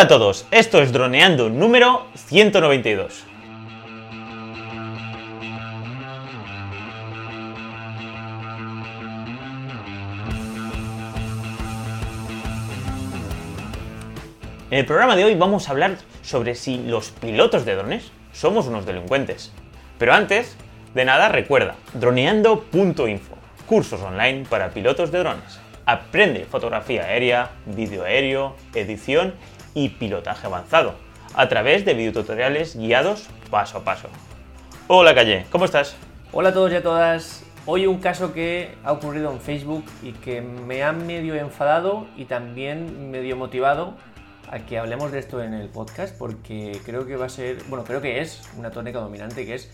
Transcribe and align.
Hola 0.00 0.06
a 0.06 0.08
todos, 0.08 0.46
esto 0.50 0.80
es 0.80 0.92
Droneando 0.92 1.50
número 1.50 2.06
192. 2.14 3.26
En 14.70 14.78
el 14.78 14.86
programa 14.86 15.16
de 15.16 15.26
hoy 15.26 15.34
vamos 15.34 15.68
a 15.68 15.72
hablar 15.72 15.98
sobre 16.22 16.54
si 16.54 16.78
los 16.78 17.10
pilotos 17.10 17.66
de 17.66 17.74
drones 17.74 18.10
somos 18.32 18.68
unos 18.68 18.86
delincuentes. 18.86 19.52
Pero 19.98 20.14
antes 20.14 20.56
de 20.94 21.04
nada, 21.04 21.28
recuerda, 21.28 21.74
droneando.info, 21.92 23.36
cursos 23.66 24.00
online 24.00 24.46
para 24.48 24.70
pilotos 24.70 25.12
de 25.12 25.18
drones. 25.18 25.60
Aprende 25.84 26.46
fotografía 26.46 27.04
aérea, 27.04 27.50
vídeo 27.66 28.04
aéreo, 28.04 28.56
edición 28.74 29.34
y 29.74 29.90
pilotaje 29.90 30.46
avanzado 30.46 30.94
a 31.34 31.48
través 31.48 31.84
de 31.84 31.94
videotutoriales 31.94 32.76
guiados 32.76 33.28
paso 33.50 33.78
a 33.78 33.84
paso. 33.84 34.08
Hola 34.88 35.14
Calle, 35.14 35.46
¿cómo 35.50 35.64
estás? 35.64 35.96
Hola 36.32 36.50
a 36.50 36.52
todos 36.52 36.72
y 36.72 36.76
a 36.76 36.82
todas. 36.82 37.44
Hoy 37.66 37.86
un 37.86 37.98
caso 37.98 38.32
que 38.32 38.74
ha 38.84 38.92
ocurrido 38.92 39.30
en 39.30 39.40
Facebook 39.40 39.84
y 40.02 40.12
que 40.12 40.40
me 40.40 40.82
ha 40.82 40.92
medio 40.92 41.34
enfadado 41.34 42.06
y 42.16 42.24
también 42.24 43.10
medio 43.10 43.36
motivado 43.36 43.94
a 44.50 44.60
que 44.60 44.78
hablemos 44.78 45.12
de 45.12 45.20
esto 45.20 45.42
en 45.42 45.54
el 45.54 45.68
podcast 45.68 46.16
porque 46.18 46.80
creo 46.84 47.06
que 47.06 47.16
va 47.16 47.26
a 47.26 47.28
ser, 47.28 47.58
bueno, 47.68 47.84
creo 47.84 48.00
que 48.00 48.20
es 48.20 48.42
una 48.56 48.70
tónica 48.70 48.98
dominante 48.98 49.46
que 49.46 49.54
es 49.54 49.70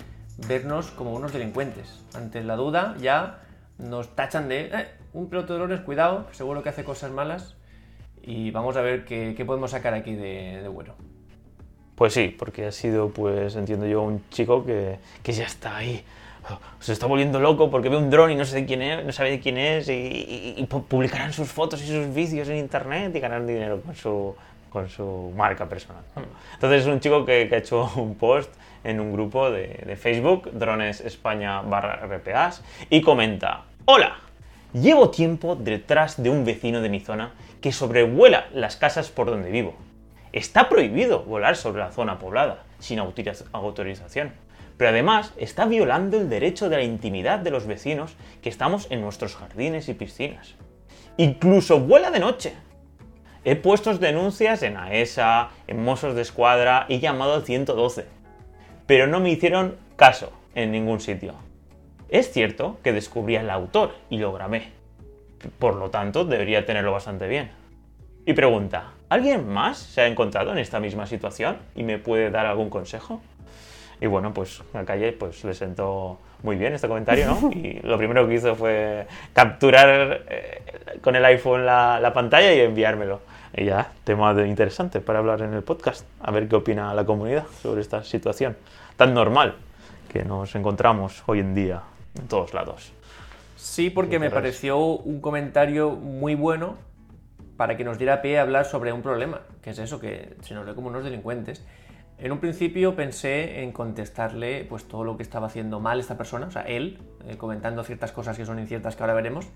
vernos 0.49 0.91
como 0.91 1.15
unos 1.15 1.33
delincuentes. 1.33 2.05
Ante 2.15 2.43
la 2.43 2.57
duda 2.57 2.95
ya 3.01 3.39
nos 3.79 4.15
tachan 4.15 4.49
de 4.49 4.67
eh, 4.67 4.89
un 5.13 5.31
piloto 5.31 5.55
de 5.55 5.61
drones, 5.61 5.81
cuidado, 5.81 6.27
seguro 6.33 6.63
que 6.63 6.69
hace 6.69 6.85
cosas 6.85 7.11
malas 7.11 7.57
y 8.27 8.51
vamos 8.51 8.77
a 8.77 8.83
ver 8.83 9.05
qué, 9.05 9.43
podemos 9.47 9.71
sacar 9.71 9.95
aquí 9.95 10.15
de, 10.15 10.61
de, 10.63 10.69
bueno. 10.69 10.95
Pues 11.95 12.13
sí, 12.13 12.35
porque 12.37 12.67
ha 12.67 12.73
sido, 12.73 13.09
pues 13.11 13.57
entiendo 13.57 13.87
yo, 13.87 14.03
un 14.03 14.29
chico 14.31 14.65
que, 14.65 14.99
que 15.23 15.33
ya 15.33 15.45
está 15.45 15.77
ahí. 15.77 16.05
Se 16.81 16.93
está 16.93 17.07
volviendo 17.07 17.41
loco 17.41 17.71
porque 17.71 17.89
ve 17.89 17.97
un 17.97 18.11
dron 18.11 18.31
y 18.31 18.35
no 18.35 18.45
sé 18.45 18.57
de 18.57 18.67
quién 18.67 18.83
es, 18.83 19.05
no 19.05 19.13
sabe 19.13 19.31
de 19.31 19.41
quién 19.41 19.57
es 19.57 19.89
y, 19.89 20.67
publicarán 20.89 21.33
sus 21.33 21.49
fotos 21.49 21.83
y 21.83 21.87
sus 21.87 22.13
vídeos 22.15 22.49
en 22.49 22.57
internet 22.59 23.15
y 23.15 23.21
ganarán 23.21 23.47
dinero 23.47 23.81
con 23.81 23.97
su, 23.97 24.37
con 24.71 24.89
su 24.89 25.33
marca 25.35 25.69
personal. 25.69 26.05
Entonces 26.55 26.83
es 26.83 26.87
un 26.87 27.01
chico 27.01 27.25
que, 27.25 27.49
ha 27.51 27.57
hecho 27.57 27.91
un 27.97 28.15
post 28.15 28.53
en 28.85 29.01
un 29.01 29.13
grupo 29.13 29.51
de, 29.51 29.97
Facebook, 29.97 30.51
Drones 30.53 31.01
España 31.01 31.63
y 32.91 33.01
comenta, 33.01 33.65
hola, 33.87 34.19
llevo 34.73 35.11
tiempo 35.11 35.57
detrás 35.57 36.23
de 36.23 36.31
un 36.31 36.45
vecino 36.45 36.81
de 36.81 36.89
mi 36.89 37.01
zona 37.01 37.33
que 37.61 37.73
sobrevuela 37.73 38.49
las 38.53 38.77
casas 38.77 39.11
por 39.11 39.27
donde 39.27 39.51
vivo. 39.51 39.75
Está 40.33 40.69
prohibido 40.69 41.23
volar 41.25 41.57
sobre 41.57 41.83
la 41.83 41.93
zona 41.93 42.19
poblada, 42.19 42.65
sin 42.79 42.99
autorización. 42.99 44.33
Pero 44.77 44.91
además 44.91 45.33
está 45.39 45.65
violando 45.65 46.19
el 46.19 46.29
derecho 46.29 46.69
de 46.69 46.77
la 46.77 46.83
intimidad 46.83 47.39
de 47.39 47.51
los 47.51 47.67
vecinos 47.67 48.15
que 48.43 48.51
estamos 48.51 48.87
en 48.91 49.01
nuestros 49.01 49.35
jardines 49.35 49.89
y 49.89 49.95
piscinas. 49.95 50.55
Incluso 51.17 51.81
vuela 51.81 52.11
de 52.11 52.21
noche, 52.21 52.53
He 53.49 53.55
puesto 53.55 53.97
denuncias 53.97 54.65
en 54.65 54.77
AESA, 54.77 55.51
en 55.69 55.85
Mossos 55.85 56.17
de 56.17 56.23
Escuadra 56.23 56.85
y 56.89 56.99
llamado 56.99 57.35
al 57.35 57.45
112. 57.45 58.05
Pero 58.89 59.07
no 59.07 59.21
me 59.21 59.31
hicieron 59.31 59.77
caso 59.95 60.33
en 60.57 60.73
ningún 60.73 60.99
sitio. 60.99 61.35
Es 62.09 62.33
cierto 62.33 62.81
que 62.83 62.93
descubrí 62.93 63.37
al 63.37 63.49
autor 63.51 63.95
y 64.11 64.19
lo 64.19 64.33
grabé. 64.33 64.73
Por 65.59 65.77
lo 65.77 65.91
tanto, 65.91 66.25
debería 66.25 66.65
tenerlo 66.65 66.93
bastante 66.93 67.29
bien. 67.29 67.51
Y 68.25 68.33
pregunta, 68.33 68.93
¿alguien 69.09 69.49
más 69.49 69.79
se 69.79 70.01
ha 70.01 70.07
encontrado 70.07 70.53
en 70.53 70.59
esta 70.59 70.81
misma 70.81 71.07
situación 71.07 71.59
y 71.75 71.85
me 71.85 71.99
puede 71.99 72.31
dar 72.31 72.47
algún 72.47 72.71
consejo? 72.71 73.21
Y 74.01 74.07
bueno, 74.07 74.35
pues 74.35 74.63
a 74.75 74.85
Calle 74.85 75.13
pues, 75.13 75.45
le 75.45 75.55
sentó 75.55 76.19
muy 76.43 76.57
bien 76.57 76.75
este 76.75 76.89
comentario, 76.89 77.27
¿no? 77.27 77.51
Y 77.55 77.81
lo 77.83 77.97
primero 77.97 78.27
que 78.27 78.35
hizo 78.35 78.55
fue 78.55 79.07
capturar 79.33 80.23
eh, 80.29 80.63
con 81.01 81.17
el 81.17 81.25
iPhone 81.25 81.65
la, 81.65 82.01
la 82.01 82.13
pantalla 82.13 82.53
y 82.53 82.61
enviármelo. 82.61 83.21
Y 83.55 83.65
ya, 83.65 83.93
tema 84.05 84.35
de 84.35 84.49
interesante 84.49 85.01
para 85.01 85.21
hablar 85.21 85.41
en 85.43 85.55
el 85.55 85.63
podcast, 85.63 86.07
a 86.21 86.31
ver 86.31 86.49
qué 86.49 86.57
opina 86.57 86.93
la 86.93 87.05
comunidad 87.05 87.47
sobre 87.63 87.81
esta 87.81 88.03
situación 88.03 88.57
tan 88.97 89.15
normal 89.15 89.55
que 90.13 90.25
nos 90.25 90.55
encontramos 90.55 91.23
hoy 91.27 91.41
en 91.41 91.55
día 91.55 91.83
en 92.19 92.29
todos 92.29 92.55
lados. 92.55 92.96
Sí, 93.57 93.91
porque 93.91 94.19
me 94.19 94.31
pareció 94.31 94.79
un 94.79 95.21
comentario 95.21 95.93
muy 95.93 96.35
bueno 96.35 96.77
para 97.57 97.77
que 97.77 97.85
nos 97.85 97.99
diera 97.99 98.21
pie 98.21 98.39
a 98.39 98.43
hablar 98.43 98.67
sobre 98.67 98.93
un 98.93 99.03
problema, 99.03 99.41
que 99.63 99.71
es 99.71 99.79
eso, 99.79 99.99
que 99.99 100.37
se 100.43 100.55
nos 100.55 100.67
ve 100.67 100.75
como 100.75 100.89
unos 100.89 101.05
delincuentes. 101.05 101.65
En 102.19 102.33
un 102.33 102.39
principio 102.39 102.95
pensé 102.95 103.63
en 103.63 103.73
contestarle 103.73 104.65
pues 104.69 104.87
todo 104.87 105.05
lo 105.05 105.17
que 105.17 105.23
estaba 105.23 105.47
haciendo 105.47 105.81
mal 105.81 106.01
esta 106.01 106.17
persona, 106.17 106.47
o 106.47 106.51
sea, 106.51 106.63
él, 106.63 106.99
eh, 107.27 107.37
comentando 107.37 107.83
ciertas 107.83 108.13
cosas 108.13 108.37
que 108.37 108.47
son 108.47 108.59
inciertas 108.59 108.95
que 108.95 109.03
ahora 109.03 109.15
veremos, 109.15 109.49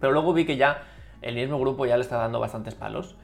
pero 0.00 0.12
luego 0.12 0.32
vi 0.32 0.44
que 0.44 0.56
ya 0.56 0.82
el 1.22 1.34
mismo 1.34 1.58
grupo 1.58 1.86
ya 1.86 1.96
le 1.96 2.02
estaba 2.02 2.22
dando 2.22 2.40
bastantes 2.40 2.74
palos 2.74 3.16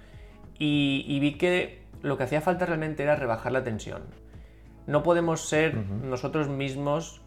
y, 0.59 1.05
y, 1.09 1.21
vi 1.21 1.35
que 1.35 1.83
lo 2.03 2.17
que 2.17 2.25
hacía 2.25 2.41
falta 2.41 2.67
realmente 2.67 3.03
era 3.03 3.17
rebajar 3.17 3.53
la 3.53 3.65
tensión. 3.65 4.03
No 4.87 5.03
podemos 5.03 5.49
ser 5.49 5.77
uh 5.77 5.81
-huh. 5.81 6.03
nosotros 6.03 6.49
mismos, 6.49 7.23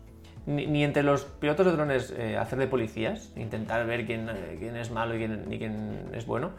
ni, 0.46 0.84
entre 0.84 1.04
los 1.04 1.24
pilotos 1.24 1.66
de 1.66 1.72
drones, 1.72 2.14
eh, 2.18 2.38
hacer 2.38 2.60
de 2.60 2.68
policías, 2.68 3.32
intentar 3.36 3.86
ver 3.86 4.06
quién, 4.06 4.28
eh, 4.30 4.58
quién 4.60 4.76
es 4.76 4.92
malo 4.92 5.16
y 5.16 5.20
quién, 5.20 5.46
quién 5.58 6.10
es 6.14 6.26
bueno, 6.26 6.52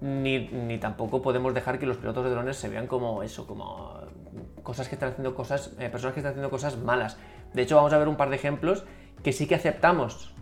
ni, 0.00 0.48
ni, 0.48 0.78
tampoco 0.78 1.22
podemos 1.22 1.54
dejar 1.54 1.78
que 1.78 1.86
los 1.86 1.96
pilotos 1.96 2.24
de 2.24 2.30
drones 2.30 2.56
se 2.56 2.68
vean 2.68 2.86
como 2.86 3.22
eso, 3.22 3.46
como 3.46 3.98
cosas 4.62 4.88
que 4.88 4.94
están 4.94 5.10
haciendo 5.10 5.34
cosas, 5.34 5.72
eh, 5.78 5.88
personas 5.88 6.14
que 6.14 6.20
están 6.20 6.32
haciendo 6.32 6.50
cosas 6.50 6.78
malas. 6.78 7.18
De 7.54 7.62
hecho, 7.62 7.76
vamos 7.76 7.92
a 7.92 7.98
ver 7.98 8.08
un 8.08 8.16
par 8.16 8.30
de 8.30 8.36
ejemplos 8.36 8.84
que 9.22 9.32
sí 9.32 9.46
que 9.46 9.54
aceptamos 9.54 10.32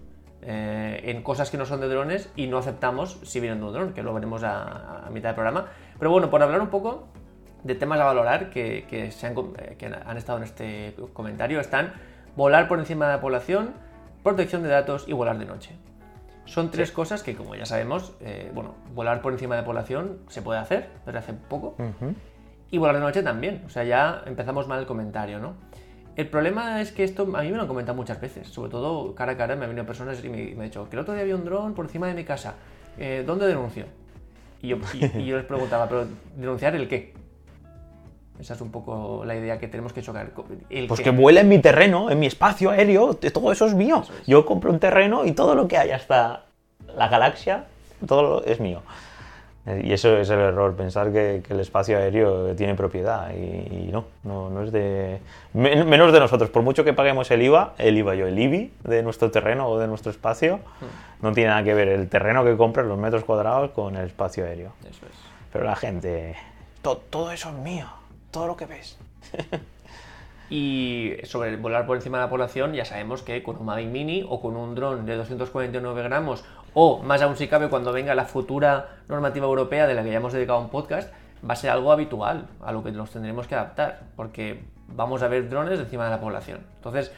en 0.44 1.22
cosas 1.22 1.52
que 1.52 1.56
no 1.56 1.64
son 1.64 1.80
de 1.80 1.86
drones 1.86 2.28
y 2.34 2.48
no 2.48 2.58
aceptamos 2.58 3.20
si 3.22 3.38
vienen 3.38 3.60
de 3.60 3.78
un 3.78 3.92
que 3.92 4.02
lo 4.02 4.12
veremos 4.12 4.42
a, 4.42 5.08
mitad 5.12 5.28
del 5.28 5.34
programa. 5.36 5.68
Pero 6.00 6.10
bueno, 6.10 6.30
por 6.30 6.42
hablar 6.42 6.60
un 6.60 6.66
poco 6.66 7.06
de 7.62 7.76
temas 7.76 8.00
a 8.00 8.04
valorar 8.06 8.50
que, 8.50 8.84
que, 8.90 9.12
se 9.12 9.28
han, 9.28 9.36
que 9.78 9.86
han 9.86 10.16
estado 10.16 10.38
en 10.38 10.44
este 10.44 10.96
comentario, 11.12 11.60
están 11.60 11.92
volar 12.36 12.68
por 12.68 12.78
encima 12.78 13.06
de 13.06 13.12
la 13.12 13.20
población, 13.20 13.70
protección 14.22 14.62
de 14.62 14.68
datos 14.68 15.06
y 15.08 15.12
volar 15.12 15.38
de 15.38 15.44
noche. 15.44 15.76
Son 16.44 16.70
tres 16.70 16.88
sí. 16.88 16.94
cosas 16.94 17.22
que, 17.22 17.34
como 17.34 17.54
ya 17.54 17.66
sabemos, 17.66 18.14
eh, 18.20 18.50
bueno, 18.54 18.74
volar 18.94 19.22
por 19.22 19.32
encima 19.32 19.54
de 19.54 19.62
la 19.62 19.66
población 19.66 20.18
se 20.28 20.42
puede 20.42 20.58
hacer 20.58 20.88
desde 21.06 21.18
hace 21.18 21.32
poco. 21.34 21.76
Uh 21.78 21.82
-huh. 21.82 22.14
Y 22.70 22.78
volar 22.78 22.96
de 22.96 23.00
noche 23.00 23.22
también. 23.22 23.62
O 23.66 23.68
sea, 23.68 23.84
ya 23.84 24.22
empezamos 24.26 24.66
mal 24.66 24.80
el 24.80 24.86
comentario, 24.86 25.38
¿no? 25.38 25.54
El 26.14 26.28
problema 26.28 26.80
es 26.82 26.92
que 26.92 27.04
esto 27.04 27.22
a 27.22 27.42
mí 27.42 27.50
me 27.50 27.56
lo 27.56 27.62
han 27.62 27.68
comentado 27.68 27.96
muchas 27.96 28.20
veces, 28.20 28.46
sobre 28.48 28.70
todo 28.70 29.14
cara 29.14 29.32
a 29.32 29.36
cara 29.36 29.56
me 29.56 29.64
han 29.64 29.70
venido 29.70 29.86
personas 29.86 30.22
y 30.22 30.28
me, 30.28 30.36
me 30.36 30.52
han 30.52 30.60
dicho 30.64 30.86
que 30.90 30.96
el 30.96 31.00
otro 31.00 31.14
día 31.14 31.22
había 31.22 31.36
un 31.36 31.44
dron 31.44 31.72
por 31.74 31.86
encima 31.86 32.06
de 32.06 32.12
mi 32.12 32.24
casa, 32.24 32.54
eh, 32.98 33.24
¿dónde 33.26 33.46
denuncio? 33.46 33.86
Y 34.60 34.68
yo, 34.68 34.76
y, 34.92 35.20
y 35.20 35.24
yo, 35.24 35.38
les 35.38 35.46
preguntaba, 35.46 35.88
¿pero 35.88 36.06
denunciar 36.36 36.76
el 36.76 36.86
qué? 36.86 37.14
Esa 38.40 38.54
es 38.54 38.60
un 38.60 38.70
poco 38.70 39.24
la 39.24 39.36
idea 39.36 39.58
que 39.58 39.68
tenemos 39.68 39.92
que 39.92 40.02
chocar. 40.02 40.30
¿El 40.70 40.86
pues 40.86 41.00
qué? 41.00 41.04
que 41.04 41.10
vuela 41.10 41.40
en 41.40 41.48
mi 41.48 41.58
terreno, 41.58 42.10
en 42.10 42.18
mi 42.18 42.26
espacio 42.26 42.70
aéreo, 42.70 43.14
todo 43.14 43.52
eso 43.52 43.66
es 43.66 43.74
mío. 43.74 44.00
Eso 44.02 44.12
es. 44.20 44.26
Yo 44.26 44.44
compro 44.44 44.70
un 44.70 44.80
terreno 44.80 45.24
y 45.24 45.32
todo 45.32 45.54
lo 45.54 45.68
que 45.68 45.78
hay 45.78 45.90
hasta 45.90 46.44
la 46.96 47.08
galaxia, 47.08 47.64
todo 48.06 48.44
es 48.44 48.58
mío. 48.58 48.82
Y 49.64 49.92
eso 49.92 50.16
es 50.16 50.28
el 50.28 50.40
error, 50.40 50.74
pensar 50.74 51.12
que, 51.12 51.40
que 51.46 51.54
el 51.54 51.60
espacio 51.60 51.96
aéreo 51.96 52.52
tiene 52.56 52.74
propiedad 52.74 53.30
y, 53.32 53.86
y 53.86 53.90
no, 53.92 54.06
no, 54.24 54.50
no, 54.50 54.64
es 54.64 54.72
de... 54.72 55.20
menos 55.52 56.12
de 56.12 56.18
nosotros, 56.18 56.50
por 56.50 56.64
mucho 56.64 56.82
que 56.82 56.92
paguemos 56.92 57.30
el 57.30 57.42
IVA, 57.42 57.74
el 57.78 57.96
IVA 57.96 58.16
yo, 58.16 58.26
el 58.26 58.36
IBI 58.36 58.72
de 58.82 59.04
nuestro 59.04 59.30
terreno 59.30 59.68
o 59.68 59.78
de 59.78 59.86
nuestro 59.86 60.10
espacio, 60.10 60.56
mm. 60.56 61.24
no 61.24 61.32
tiene 61.32 61.50
nada 61.50 61.62
que 61.62 61.74
ver 61.74 61.86
el 61.86 62.08
terreno 62.08 62.44
que 62.44 62.56
compras, 62.56 62.86
los 62.86 62.98
metros 62.98 63.22
cuadrados, 63.22 63.70
con 63.70 63.94
el 63.94 64.06
espacio 64.06 64.44
aéreo. 64.44 64.72
Eso 64.82 65.06
es. 65.06 65.16
Pero 65.52 65.64
la 65.64 65.76
gente, 65.76 66.34
todo 66.82 67.30
eso 67.30 67.50
es 67.50 67.54
mío, 67.54 67.86
todo 68.32 68.48
lo 68.48 68.56
que 68.56 68.66
ves. 68.66 68.98
Y 70.54 71.14
sobre 71.24 71.56
volar 71.56 71.86
por 71.86 71.96
encima 71.96 72.18
de 72.18 72.24
la 72.24 72.28
población, 72.28 72.74
ya 72.74 72.84
sabemos 72.84 73.22
que 73.22 73.42
con 73.42 73.56
un 73.56 73.64
Mavic 73.64 73.88
Mini 73.88 74.22
o 74.28 74.42
con 74.42 74.54
un 74.54 74.74
dron 74.74 75.06
de 75.06 75.16
249 75.16 76.02
gramos, 76.02 76.44
o 76.74 77.02
más 77.02 77.22
aún 77.22 77.38
si 77.38 77.48
cabe 77.48 77.70
cuando 77.70 77.90
venga 77.90 78.14
la 78.14 78.26
futura 78.26 78.98
normativa 79.08 79.46
europea 79.46 79.86
de 79.86 79.94
la 79.94 80.02
que 80.02 80.10
ya 80.10 80.18
hemos 80.18 80.34
dedicado 80.34 80.60
un 80.60 80.68
podcast, 80.68 81.10
va 81.48 81.54
a 81.54 81.56
ser 81.56 81.70
algo 81.70 81.90
habitual, 81.90 82.48
a 82.60 82.70
lo 82.70 82.84
que 82.84 82.92
nos 82.92 83.10
tendremos 83.10 83.46
que 83.46 83.54
adaptar, 83.54 84.02
porque 84.14 84.62
vamos 84.88 85.22
a 85.22 85.28
ver 85.28 85.48
drones 85.48 85.80
encima 85.80 86.04
de 86.04 86.10
la 86.10 86.20
población. 86.20 86.60
Entonces, 86.76 87.12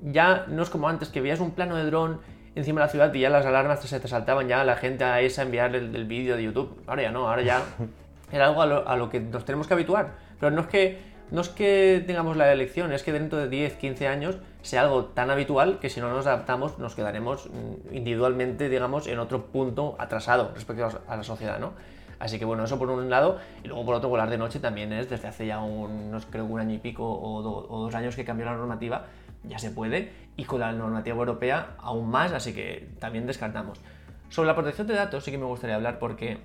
ya 0.00 0.46
no 0.48 0.62
es 0.62 0.70
como 0.70 0.88
antes 0.88 1.10
que 1.10 1.20
veías 1.20 1.40
un 1.40 1.50
plano 1.50 1.76
de 1.76 1.84
dron 1.84 2.20
encima 2.54 2.80
de 2.80 2.86
la 2.86 2.90
ciudad 2.90 3.12
y 3.12 3.20
ya 3.20 3.28
las 3.28 3.44
alarmas 3.44 3.80
se 3.80 4.00
te 4.00 4.08
saltaban 4.08 4.48
ya 4.48 4.62
a 4.62 4.64
la 4.64 4.76
gente 4.76 5.04
a 5.04 5.20
esa 5.20 5.42
enviar 5.42 5.76
el, 5.76 5.94
el 5.94 6.06
vídeo 6.06 6.34
de 6.34 6.44
YouTube. 6.44 6.82
Ahora 6.86 7.02
ya 7.02 7.12
no, 7.12 7.28
ahora 7.28 7.42
ya 7.42 7.62
era 8.32 8.46
algo 8.46 8.62
a 8.62 8.66
lo, 8.66 8.88
a 8.88 8.96
lo 8.96 9.10
que 9.10 9.20
nos 9.20 9.44
tenemos 9.44 9.66
que 9.66 9.74
habituar. 9.74 10.29
Pero 10.40 10.50
no 10.50 10.62
es 10.62 10.66
que 10.66 11.10
no 11.30 11.42
es 11.42 11.48
que 11.48 12.02
tengamos 12.04 12.36
la 12.36 12.52
elección, 12.52 12.92
es 12.92 13.04
que 13.04 13.12
dentro 13.12 13.38
de 13.38 13.48
10, 13.48 13.74
15 13.74 14.08
años 14.08 14.38
sea 14.62 14.82
algo 14.82 15.04
tan 15.04 15.30
habitual 15.30 15.78
que 15.78 15.88
si 15.88 16.00
no 16.00 16.10
nos 16.10 16.26
adaptamos 16.26 16.78
nos 16.80 16.96
quedaremos 16.96 17.46
mm, 17.46 17.94
individualmente, 17.94 18.68
digamos, 18.68 19.06
en 19.06 19.20
otro 19.20 19.46
punto 19.46 19.94
atrasado 19.98 20.50
respecto 20.54 20.88
a 21.06 21.16
la 21.16 21.22
sociedad, 21.22 21.60
¿no? 21.60 21.72
Así 22.18 22.38
que 22.38 22.44
bueno, 22.44 22.64
eso 22.64 22.78
por 22.78 22.90
un 22.90 23.08
lado, 23.08 23.38
y 23.64 23.68
luego 23.68 23.86
por 23.86 23.94
otro, 23.94 24.08
volar 24.08 24.28
de 24.28 24.36
noche 24.36 24.58
también 24.58 24.92
es, 24.92 25.08
desde 25.08 25.28
hace 25.28 25.46
ya 25.46 25.60
unos, 25.60 26.26
creo 26.26 26.44
un 26.44 26.60
año 26.60 26.74
y 26.74 26.78
pico 26.78 27.04
o, 27.04 27.38
o 27.38 27.84
dos 27.84 27.94
años 27.94 28.16
que 28.16 28.24
cambió 28.24 28.44
la 28.44 28.56
normativa, 28.56 29.06
ya 29.44 29.58
se 29.58 29.70
puede, 29.70 30.12
y 30.36 30.44
con 30.44 30.60
la 30.60 30.72
normativa 30.72 31.16
europea 31.16 31.74
aún 31.78 32.10
más, 32.10 32.32
así 32.32 32.52
que 32.52 32.88
también 32.98 33.26
descartamos. 33.26 33.80
Sobre 34.28 34.48
la 34.48 34.54
protección 34.54 34.86
de 34.86 34.94
datos 34.94 35.24
sí 35.24 35.30
que 35.30 35.38
me 35.38 35.46
gustaría 35.46 35.76
hablar 35.76 35.98
porque 35.98 36.38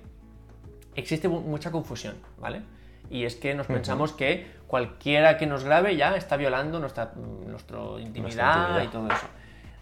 existe 0.94 1.28
mucha 1.28 1.70
confusión, 1.70 2.16
¿vale? 2.38 2.62
Y 3.10 3.24
es 3.24 3.36
que 3.36 3.54
nos 3.54 3.66
pensamos 3.66 4.12
que 4.12 4.46
cualquiera 4.66 5.38
que 5.38 5.46
nos 5.46 5.64
grabe 5.64 5.96
ya 5.96 6.16
está 6.16 6.36
violando 6.36 6.80
nuestra, 6.80 7.12
nuestra, 7.46 7.78
intimidad, 7.98 8.82
y 8.82 8.88
todo 8.88 9.06
eso. 9.06 9.26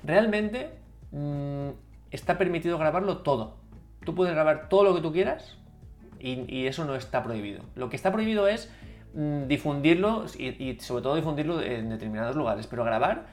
Realmente 0.05 0.71
mm, 1.11 1.71
está 2.11 2.37
permitido 2.39 2.79
grabarlo 2.79 3.19
todo. 3.19 3.57
Tú 4.05 4.15
puedes 4.15 4.35
grabar 4.35 4.69
todo 4.69 4.85
lo 4.85 4.95
que 4.95 5.01
tú 5.01 5.13
quieras 5.13 5.57
y, 6.19 6.67
eso 6.67 6.85
no 6.85 6.95
está 6.95 7.23
prohibido. 7.23 7.63
Lo 7.75 7.91
que 7.91 7.97
está 7.97 8.13
prohibido 8.13 8.49
es 8.49 8.71
mm, 9.15 9.47
difundirlo 9.47 10.27
y, 10.39 10.79
sobre 10.81 11.03
todo 11.03 11.17
difundirlo 11.17 11.61
en 11.61 11.91
determinados 11.91 12.37
lugares, 12.37 12.67
pero 12.67 12.85
grabar 12.85 13.27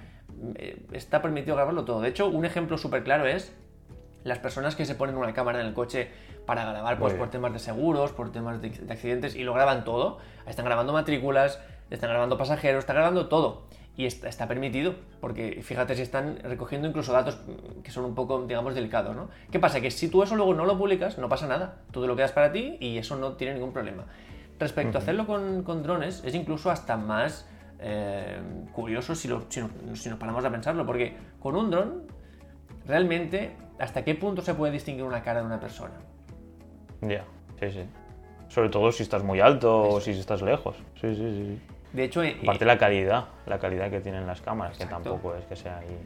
eh, 0.56 0.86
está 0.92 1.22
permitido 1.22 1.56
grabarlo 1.56 1.86
todo. 1.86 2.02
De 2.02 2.10
hecho, 2.10 2.28
un 2.28 2.46
ejemplo 2.46 2.78
súper 2.78 3.04
claro 3.04 3.26
es 3.26 3.56
las 4.24 4.40
personas 4.40 4.76
que 4.76 4.86
se 4.86 4.96
ponen 4.96 5.16
una 5.18 5.34
cámara 5.34 5.62
en 5.62 5.68
el 5.68 5.74
coche 5.74 6.10
para 6.46 6.66
grabar 6.66 7.00
pues, 7.00 7.14
por 7.14 7.30
temas 7.30 7.54
de 7.54 7.60
seguros, 7.60 8.12
por 8.12 8.32
temas 8.32 8.62
de, 8.62 8.68
accidentes 8.90 9.36
y 9.36 9.44
lo 9.44 9.54
graban 9.54 9.84
todo. 9.84 10.20
Están 10.48 10.66
grabando 10.66 10.94
matrículas, 10.94 11.60
están 11.90 12.10
grabando 12.10 12.38
pasajeros, 12.38 12.80
están 12.80 12.96
grabando 12.96 13.28
todo. 13.28 13.64
Y 13.98 14.06
está, 14.06 14.48
permitido, 14.48 14.96
porque 15.20 15.62
fíjate 15.62 15.96
si 15.96 16.02
están 16.02 16.38
recogiendo 16.44 16.88
incluso 16.88 17.12
datos 17.12 17.38
que 17.84 17.92
son 17.92 18.06
un 18.06 18.16
poco, 18.16 18.42
digamos, 18.48 18.74
delicados, 18.74 19.16
¿no? 19.16 19.30
¿Qué 19.52 19.60
pasa? 19.60 19.82
Que 19.82 19.92
si 19.92 20.08
tú 20.08 20.24
eso 20.24 20.36
luego 20.36 20.54
no 20.54 20.66
lo 20.66 20.78
publicas, 20.78 21.18
no 21.18 21.28
pasa 21.28 21.46
nada. 21.46 21.80
Todo 21.92 22.08
lo 22.08 22.16
quedas 22.16 22.32
para 22.32 22.52
ti 22.52 22.78
y 22.80 22.98
eso 22.98 23.18
no 23.18 23.34
tiene 23.34 23.56
ningún 23.56 23.74
problema. 23.74 24.06
Respecto 24.60 24.98
a 24.98 25.02
hacerlo 25.02 25.28
con, 25.28 25.84
drones, 25.84 26.24
es 26.24 26.36
incluso 26.36 26.72
hasta 26.72 26.96
más 26.96 27.48
eh, 27.80 28.40
curioso 28.72 29.14
si, 29.14 29.30
si 29.50 30.10
nos 30.10 30.20
paramos 30.20 30.46
a 30.46 30.52
pensarlo, 30.52 30.86
porque 30.86 31.18
con 31.40 31.56
un 31.56 31.70
dron, 31.70 32.04
realmente, 32.86 33.56
¿hasta 33.82 34.04
qué 34.04 34.16
punto 34.16 34.42
se 34.42 34.54
puede 34.54 34.72
distinguir 34.72 35.04
una 35.04 35.24
cara 35.24 35.42
de 35.42 35.46
una 35.48 35.60
persona? 35.60 35.94
Ya, 37.02 37.26
sí, 37.60 37.72
sí. 37.72 37.86
Sobre 38.48 38.70
todo 38.70 38.92
si 38.92 39.04
estás 39.04 39.24
muy 39.24 39.40
alto 39.40 39.82
o 39.82 40.02
si 40.02 40.12
estás 40.12 40.42
lejos. 40.42 40.76
Sí, 41.00 41.16
sí, 41.16 41.18
sí. 41.18 41.62
De 41.94 42.04
hecho, 42.04 42.24
eh, 42.24 42.38
aparte 42.44 42.66
la 42.66 42.78
calidad, 42.78 43.26
la 43.46 43.60
calidad 43.60 43.90
que 43.90 44.00
tienen 44.00 44.28
las 44.28 44.42
cámaras, 44.42 44.78
que 44.78 44.86
tampoco 44.86 45.36
es 45.36 45.46
que 45.46 45.56
sea 45.56 45.80
ahí. 45.80 45.98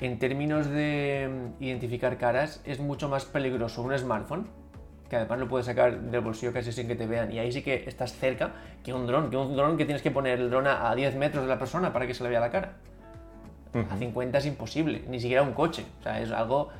En 0.00 0.18
términos 0.18 0.68
de 0.68 1.52
mm, 1.58 1.62
identificar 1.62 2.16
caras, 2.16 2.62
es 2.64 2.80
mucho 2.80 3.08
más 3.08 3.24
peligroso 3.24 3.82
un 3.82 3.96
smartphone, 3.98 4.46
que 5.10 5.16
además 5.16 5.38
lo 5.40 5.48
puedes 5.48 5.66
sacar 5.66 6.00
del 6.00 6.20
bolsillo 6.20 6.52
casi 6.52 6.70
sin 6.72 6.86
que 6.86 6.94
te 6.94 7.06
vean, 7.06 7.32
y 7.32 7.38
ahí 7.38 7.50
sí 7.50 7.62
que 7.62 7.84
estás 7.86 8.12
cerca, 8.12 8.52
que 8.84 8.92
un 8.92 9.06
dron, 9.06 9.30
que 9.30 9.36
un 9.36 9.56
dron 9.56 9.76
que 9.76 9.84
tienes 9.84 10.02
que 10.02 10.10
poner 10.10 10.38
el 10.38 10.50
dron 10.50 10.66
a 10.66 10.94
10 10.94 11.16
metros 11.16 11.44
de 11.44 11.48
la 11.48 11.58
persona 11.58 11.92
para 11.92 12.06
que 12.06 12.14
se 12.14 12.22
le 12.22 12.30
vea 12.30 12.40
la 12.40 12.50
cara. 12.50 12.74
A 13.90 13.96
50 13.98 14.38
es 14.38 14.46
imposible, 14.46 15.04
ni 15.06 15.20
siquiera 15.20 15.42
un 15.42 15.52
coche. 15.52 15.84
O 16.00 16.02
sea, 16.02 16.18
es 16.20 16.30
algo 16.30 16.70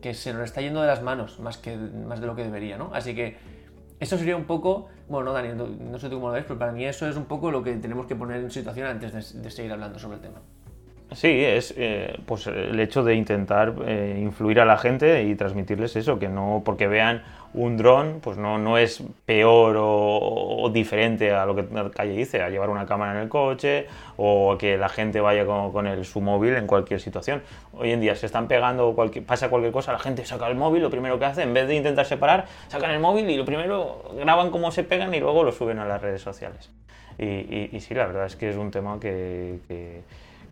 que 0.00 0.14
se 0.14 0.32
nos 0.32 0.42
está 0.42 0.60
yendo 0.60 0.80
de 0.80 0.86
las 0.86 1.02
manos 1.02 1.40
más, 1.40 1.58
que, 1.58 1.76
más 1.76 2.20
de 2.20 2.26
lo 2.26 2.36
que 2.36 2.44
debería, 2.44 2.78
¿no? 2.78 2.90
Así 2.92 3.14
que 3.14 3.36
eso 4.00 4.16
sería 4.16 4.36
un 4.36 4.44
poco, 4.44 4.88
bueno, 5.08 5.26
no, 5.26 5.32
Daniel, 5.32 5.56
no, 5.56 5.98
sé 5.98 6.08
tú 6.08 6.16
cómo 6.16 6.28
lo 6.28 6.34
ves, 6.34 6.44
pero 6.46 6.58
para 6.58 6.72
mí 6.72 6.84
eso 6.84 7.08
es 7.08 7.16
un 7.16 7.24
poco 7.24 7.50
lo 7.50 7.62
que 7.62 7.74
tenemos 7.74 8.06
que 8.06 8.14
poner 8.14 8.40
en 8.40 8.50
situación 8.50 8.86
antes 8.86 9.42
de 9.42 9.50
seguir 9.50 9.72
hablando 9.72 9.98
sobre 9.98 10.16
el 10.16 10.22
tema. 10.22 10.40
Sí, 11.12 11.42
es 11.42 11.72
eh, 11.76 12.18
pues 12.26 12.46
el 12.46 12.78
hecho 12.80 13.02
de 13.02 13.14
intentar 13.14 13.74
eh, 13.86 14.20
influir 14.22 14.60
a 14.60 14.66
la 14.66 14.76
gente 14.76 15.24
y 15.24 15.34
transmitirles 15.36 15.96
eso, 15.96 16.18
que 16.18 16.28
no 16.28 16.62
porque 16.64 16.86
vean 16.86 17.22
un 17.54 17.76
dron, 17.76 18.20
pues 18.20 18.36
no, 18.36 18.58
no 18.58 18.78
es 18.78 19.02
peor 19.24 19.76
o, 19.78 20.70
diferente 20.72 21.32
a 21.32 21.46
lo 21.46 21.54
que 21.56 21.64
calle 21.94 22.12
dice, 22.12 22.42
a 22.42 22.50
llevar 22.50 22.70
una 22.70 22.86
cámara 22.86 23.12
en 23.12 23.18
el 23.18 23.28
coche 23.28 23.86
o 24.16 24.56
que 24.58 24.76
la 24.76 24.88
gente 24.88 25.20
vaya 25.20 25.46
con, 25.46 25.86
el, 25.86 26.04
su 26.04 26.20
móvil 26.20 26.54
en 26.54 26.66
cualquier 26.66 27.00
situación. 27.00 27.42
Hoy 27.72 27.92
en 27.92 28.00
día 28.00 28.14
se 28.16 28.26
están 28.26 28.48
pegando, 28.48 28.94
pasa 29.26 29.48
cualquier 29.48 29.72
cosa, 29.72 29.92
la 29.92 29.98
gente 29.98 30.24
saca 30.24 30.46
el 30.48 30.56
móvil, 30.56 30.82
lo 30.82 30.90
primero 30.90 31.18
que 31.18 31.24
hace, 31.24 31.42
en 31.42 31.54
vez 31.54 31.68
de 31.68 31.76
intentar 31.76 32.06
separar, 32.06 32.46
sacan 32.68 32.90
el 32.90 33.00
móvil 33.00 33.28
y 33.30 33.36
lo 33.36 33.44
primero 33.44 34.02
graban 34.16 34.50
cómo 34.50 34.70
se 34.70 34.84
pegan 34.84 35.14
y 35.14 35.20
luego 35.20 35.42
lo 35.42 35.52
suben 35.52 35.78
a 35.78 35.86
las 35.86 36.02
redes 36.02 36.22
sociales. 36.22 36.70
Y, 37.18 37.80
sí, 37.80 37.94
la 37.94 38.06
verdad 38.06 38.26
es 38.26 38.36
que 38.36 38.48
es 38.50 38.56
un 38.56 38.70
tema 38.70 39.00
que 39.00 39.58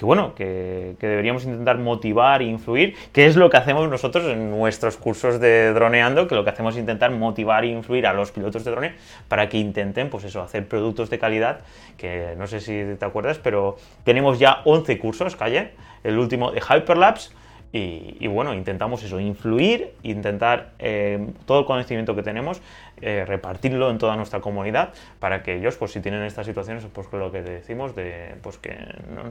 bueno, 0.01 0.35
que, 0.35 0.95
deberíamos 1.01 1.45
intentar 1.45 1.79
motivar 1.79 2.43
e 2.43 2.45
influir, 2.45 2.95
que 3.13 3.27
es 3.27 3.37
lo 3.37 3.49
que 3.49 3.57
hacemos 3.57 3.89
nosotros 3.89 4.27
en 4.27 4.51
nuestros 4.51 4.97
cursos 4.97 5.41
de 5.41 5.73
droneando, 5.73 6.29
que 6.29 6.35
lo 6.35 6.45
que 6.45 6.51
hacemos 6.51 6.75
es 6.75 6.81
intentar 6.81 7.11
motivar 7.11 7.65
e 7.65 7.69
influir 7.69 8.07
a 8.07 8.13
los 8.13 8.31
pilotos 8.31 8.65
de 8.65 8.71
drone 8.71 8.95
para 9.29 9.49
que 9.49 9.59
intenten, 9.59 10.11
pues 10.11 10.25
eso, 10.25 10.43
hacer 10.43 10.67
productos 10.69 11.09
de 11.09 11.19
calidad, 11.19 11.61
que 11.97 12.35
no 12.37 12.47
sé 12.47 12.61
si 12.61 12.83
te 12.99 13.05
acuerdas, 13.05 13.39
pero 13.39 13.77
tenemos 14.05 14.39
ya 14.39 14.61
11 14.65 14.99
cursos, 14.99 15.37
Calle, 15.37 15.71
el 16.05 16.19
último 16.19 16.51
de 16.51 16.61
Hyperlapse, 16.61 17.31
y, 17.73 18.27
bueno, 18.29 18.55
intentamos 18.55 19.03
eso, 19.03 19.21
influir, 19.21 19.93
intentar 20.03 20.71
eh, 20.79 21.29
todo 21.45 21.61
el 21.61 21.67
conocimiento 21.67 22.15
que 22.17 22.23
tenemos, 22.23 22.63
eh, 23.03 23.25
repartirlo 23.27 23.91
en 23.91 23.99
toda 23.99 24.17
nuestra 24.17 24.41
comunidad 24.41 24.95
para 25.21 25.43
que 25.43 25.57
ellos, 25.57 25.77
pues 25.77 25.93
si 25.93 26.01
tienen 26.01 26.23
estas 26.23 26.47
situaciones, 26.47 26.87
pues 26.91 27.13
lo 27.13 27.31
que 27.31 27.43
decimos, 27.43 27.95
de 27.95 28.37
pues 28.41 28.57
que 28.57 28.75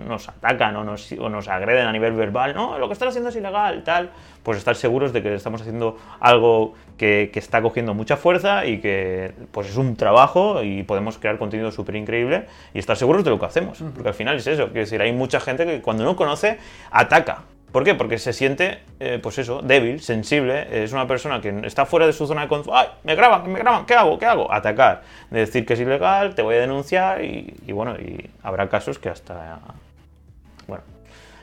nos 0.08 0.30
atacan 0.30 0.76
o 0.76 0.84
nos, 0.84 1.12
o 1.14 1.30
nos 1.30 1.48
agreden 1.48 1.88
a 1.88 1.92
nivel 1.92 2.14
verbal, 2.14 2.54
no, 2.54 2.78
lo 2.78 2.88
que 2.88 2.94
están 2.94 3.08
haciendo 3.08 3.30
es 3.30 3.36
ilegal, 3.36 3.84
tal, 3.84 4.12
pues 4.44 4.60
estar 4.60 4.76
seguros 4.76 5.12
de 5.12 5.24
que 5.24 5.34
estamos 5.34 5.62
haciendo 5.62 5.98
algo 6.20 6.76
que, 7.00 7.32
que 7.34 7.40
está 7.40 7.64
cogiendo 7.64 7.96
mucha 7.96 8.18
fuerza 8.18 8.68
y 8.68 8.80
que 8.80 9.34
pues 9.52 9.70
es 9.70 9.78
un 9.78 9.96
trabajo 9.96 10.62
y 10.62 10.84
podemos 10.84 11.18
crear 11.18 11.40
contenido 11.40 11.72
súper 11.72 11.96
increíble 11.96 12.46
y 12.76 12.80
estar 12.80 12.96
seguros 12.96 13.24
de 13.24 13.32
lo 13.32 13.40
que 13.40 13.48
hacemos, 13.48 13.84
porque 13.96 14.10
al 14.10 14.16
final 14.16 14.36
es 14.36 14.46
eso, 14.46 14.66
quiero 14.66 14.82
decir, 14.82 15.02
hay 15.02 15.14
mucha 15.14 15.40
gente 15.40 15.66
que 15.66 15.82
cuando 15.82 16.04
no 16.04 16.16
conoce, 16.16 16.60
ataca, 16.92 17.46
¿Por 17.76 17.84
qué? 17.84 17.94
Porque 17.94 18.20
se 18.20 18.32
siente, 18.32 18.80
eh, 19.02 19.20
pues 19.22 19.38
eso, 19.38 19.62
débil, 19.62 20.00
sensible. 20.00 20.86
Es 20.86 20.94
una 20.94 21.10
persona 21.10 21.42
que 21.42 21.54
está 21.66 21.86
fuera 21.86 22.08
de 22.08 22.14
su 22.14 22.26
zona 22.26 22.44
de 22.44 22.48
confort. 22.48 22.78
¡Ay! 22.78 22.88
Me 23.04 23.16
graban, 23.16 23.52
me 23.52 23.60
graban. 23.60 23.86
¿Qué 23.86 23.94
hago? 23.94 24.18
¿Qué 24.18 24.26
hago? 24.26 24.50
Atacar. 24.50 25.02
De 25.30 25.40
decir 25.40 25.66
que 25.66 25.74
es 25.74 25.82
ilegal, 25.82 26.36
te 26.36 26.42
voy 26.42 26.56
a 26.56 26.62
denunciar 26.62 27.22
y, 27.26 27.54
y 27.68 27.74
bueno, 27.74 27.98
y 28.00 28.30
habrá 28.44 28.70
casos 28.70 28.98
que 28.98 29.10
hasta. 29.10 29.60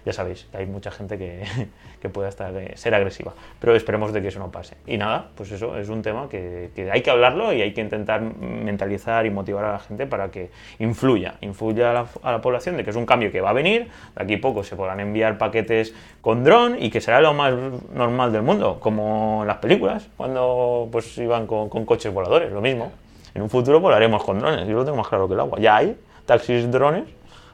Ya 0.05 0.13
sabéis, 0.13 0.49
hay 0.53 0.67
mucha 0.67 0.91
gente 0.91 1.17
que, 1.17 1.45
que 2.03 2.09
pueda 2.09 2.29
estar, 2.29 2.55
eh, 2.57 2.73
ser 2.75 2.95
agresiva. 2.95 3.33
Pero 3.61 3.77
esperemos 3.77 4.13
de 4.13 4.21
que 4.21 4.29
eso 4.29 4.41
no 4.41 4.51
pase. 4.51 4.77
Y 4.87 4.97
nada, 4.99 5.29
pues 5.37 5.53
eso 5.53 5.77
es 5.77 5.89
un 5.89 6.03
tema 6.03 6.29
que, 6.29 6.71
hay 6.93 7.03
que 7.03 7.11
hablarlo 7.11 7.53
y 7.53 7.63
hay 7.63 7.73
que 7.73 7.81
intentar 7.81 8.21
mentalizar 8.21 9.25
y 9.27 9.31
motivar 9.31 9.65
a 9.65 9.73
la 9.73 9.79
gente 9.79 10.07
para 10.07 10.31
que 10.31 10.51
influya, 10.81 11.35
influya 11.41 11.91
a 11.91 12.33
la, 12.33 12.41
población 12.41 12.77
de 12.77 12.85
que 12.85 12.91
es 12.91 12.97
un 12.97 13.07
cambio 13.07 13.31
que 13.31 13.41
va 13.41 13.51
a 13.51 13.53
venir, 13.53 13.89
de 14.17 14.23
aquí 14.23 14.35
a 14.35 14.41
poco 14.41 14.65
se 14.65 14.75
podrán 14.75 14.99
enviar 14.99 15.39
paquetes 15.39 15.95
con 16.21 16.43
dron 16.43 16.83
y 16.83 16.91
que 16.91 17.01
será 17.01 17.21
lo 17.21 17.35
más 17.35 17.55
normal 17.95 18.33
del 18.33 18.43
mundo, 18.43 18.81
como 18.81 19.43
en 19.43 19.49
las 19.49 19.59
películas, 19.59 20.09
cuando 20.17 20.89
pues 20.91 21.17
iban 21.19 21.47
con, 21.47 21.69
con 21.69 21.85
coches 21.85 22.13
voladores, 22.13 22.51
lo 22.51 22.61
mismo. 22.61 22.91
En 23.35 23.43
un 23.43 23.49
futuro 23.49 23.81
volaremos 23.81 24.25
con 24.25 24.41
drones, 24.41 24.67
yo 24.67 24.75
lo 24.75 24.85
tengo 24.85 24.97
más 24.97 25.09
claro 25.09 25.29
que 25.29 25.35
el 25.35 25.41
agua. 25.41 25.59
Ya 25.59 25.77
hay 25.77 25.97
taxis 26.27 26.71
drones, 26.71 27.05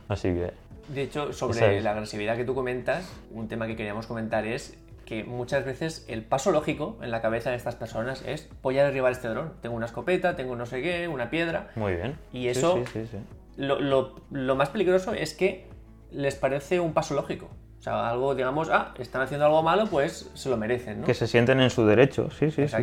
así 0.09 0.29
que 0.29 0.51
de 0.89 1.03
hecho, 1.03 1.33
sobre 1.33 1.81
la 1.81 1.93
agresividad 1.93 2.37
que 2.37 2.45
tú 2.45 2.55
comentas, 2.55 3.13
un 3.31 3.49
tema 3.49 3.67
que 3.67 3.77
queríamos 3.77 4.07
comentar 4.07 4.47
es 4.47 4.77
que 5.05 5.25
muchas 5.25 5.65
veces 5.65 6.05
el 6.09 6.23
paso 6.23 6.53
lógico 6.53 6.99
en 7.01 7.11
la 7.11 7.23
cabeza 7.23 7.49
de 7.49 7.57
estas 7.57 7.77
personas 7.77 8.23
es 8.27 8.49
voy 8.63 8.79
a 8.79 8.85
derribar 8.85 9.13
este 9.13 9.29
dron. 9.29 9.55
Tengo 9.63 9.75
una 9.75 9.87
escopeta, 9.87 10.37
tengo 10.37 10.55
no 10.55 10.67
sé 10.67 10.83
qué, 10.83 11.09
una 11.09 11.31
piedra. 11.31 11.71
Muy 11.77 11.95
bien. 11.95 12.19
Y 12.31 12.49
eso, 12.49 12.83
lo, 13.57 14.15
lo, 14.31 14.55
más 14.55 14.69
peligroso 14.69 15.15
es 15.15 15.33
que 15.33 15.67
les 16.11 16.35
parece 16.35 16.79
un 16.81 16.93
paso 16.93 17.15
lógico. 17.15 17.49
O 17.79 17.83
sea, 17.83 18.11
algo, 18.11 18.35
digamos, 18.35 18.71
ah, 18.71 18.93
están 18.99 19.23
haciendo 19.23 19.47
algo 19.47 19.63
malo, 19.63 19.87
pues 19.87 20.29
se 20.35 20.49
lo 20.49 20.57
merecen, 20.57 21.01
¿no? 21.01 21.07
Que 21.07 21.15
se 21.15 21.29
sienten 21.29 21.61
en 21.61 21.71
su 21.71 21.87
derecho, 21.87 22.29
sí, 22.31 22.51
sí, 22.51 22.67
sí, 22.67 22.77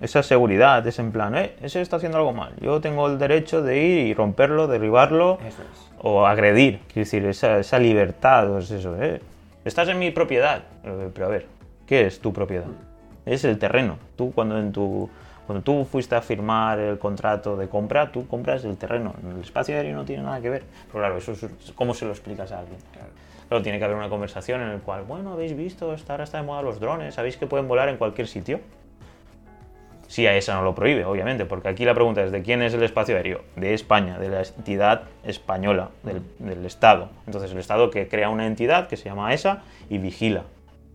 Esa 0.00 0.22
seguridad, 0.22 0.86
es 0.86 0.98
en 0.98 1.12
plan, 1.12 1.36
eh, 1.36 1.54
ese 1.60 1.82
está 1.82 1.96
haciendo 1.96 2.16
algo 2.16 2.32
mal. 2.32 2.54
Yo 2.60 2.80
tengo 2.80 3.06
el 3.08 3.18
derecho 3.18 3.62
de 3.62 3.78
ir 3.78 4.06
y 4.06 4.14
romperlo, 4.14 4.66
derribarlo 4.66 5.38
o 5.98 6.26
agredir. 6.26 6.80
Quiero 6.86 7.04
decir, 7.04 7.26
esa, 7.26 7.58
esa 7.58 7.78
libertad, 7.78 8.58
es 8.58 8.70
eso, 8.70 8.96
eh. 9.02 9.20
Estás 9.66 9.88
en 9.88 9.98
mi 9.98 10.10
propiedad. 10.12 10.62
Eh, 10.82 11.10
pero 11.12 11.26
a 11.26 11.28
ver, 11.28 11.46
¿qué 11.86 12.06
es 12.06 12.20
tu 12.20 12.32
propiedad? 12.32 12.68
Es 13.26 13.44
el 13.44 13.58
terreno. 13.58 13.98
Tú 14.16 14.32
cuando 14.32 14.58
en 14.58 14.72
tu 14.72 15.10
cuando 15.46 15.62
tú 15.62 15.86
fuiste 15.86 16.14
a 16.14 16.20
firmar 16.20 16.78
el 16.78 16.98
contrato 16.98 17.56
de 17.56 17.68
compra, 17.68 18.12
tú 18.12 18.26
compras 18.26 18.64
el 18.64 18.76
terreno. 18.76 19.14
El 19.22 19.40
espacio 19.40 19.76
aéreo 19.76 19.96
no 19.96 20.04
tiene 20.04 20.22
nada 20.22 20.42
que 20.42 20.50
ver. 20.50 20.64
Pero 20.88 20.98
claro, 20.98 21.16
eso 21.16 21.32
es, 21.32 21.46
¿cómo 21.74 21.94
se 21.94 22.04
lo 22.04 22.10
explicas 22.10 22.52
a 22.52 22.58
alguien? 22.58 22.78
Claro. 22.92 23.08
Pero 23.48 23.62
tiene 23.62 23.78
que 23.78 23.84
haber 23.84 23.96
una 23.96 24.08
conversación 24.08 24.60
en 24.60 24.72
la 24.72 24.78
cual, 24.78 25.04
bueno, 25.04 25.32
habéis 25.32 25.56
visto, 25.56 25.94
ahora 26.08 26.24
está 26.24 26.38
de 26.38 26.44
moda 26.44 26.62
los 26.62 26.80
drones, 26.80 27.14
sabéis 27.14 27.36
que 27.36 27.46
pueden 27.46 27.68
volar 27.68 27.88
en 27.88 27.96
cualquier 27.96 28.26
sitio. 28.26 28.60
Si 30.06 30.26
a 30.26 30.34
esa 30.34 30.54
no 30.54 30.62
lo 30.62 30.74
prohíbe, 30.74 31.04
obviamente, 31.04 31.44
porque 31.44 31.68
aquí 31.68 31.84
la 31.84 31.92
pregunta 31.94 32.24
es 32.24 32.32
de 32.32 32.42
quién 32.42 32.62
es 32.62 32.72
el 32.72 32.82
espacio 32.82 33.14
aéreo. 33.16 33.42
De 33.56 33.74
España, 33.74 34.18
de 34.18 34.30
la 34.30 34.40
entidad 34.42 35.02
española, 35.22 35.90
del, 36.02 36.64
Estado. 36.64 37.10
Entonces 37.26 37.52
el 37.52 37.58
Estado 37.58 37.90
que 37.90 38.08
crea 38.08 38.30
una 38.30 38.46
entidad 38.46 38.88
que 38.88 38.96
se 38.96 39.04
llama 39.04 39.34
ESA 39.34 39.62
y 39.90 39.98
vigila 39.98 40.44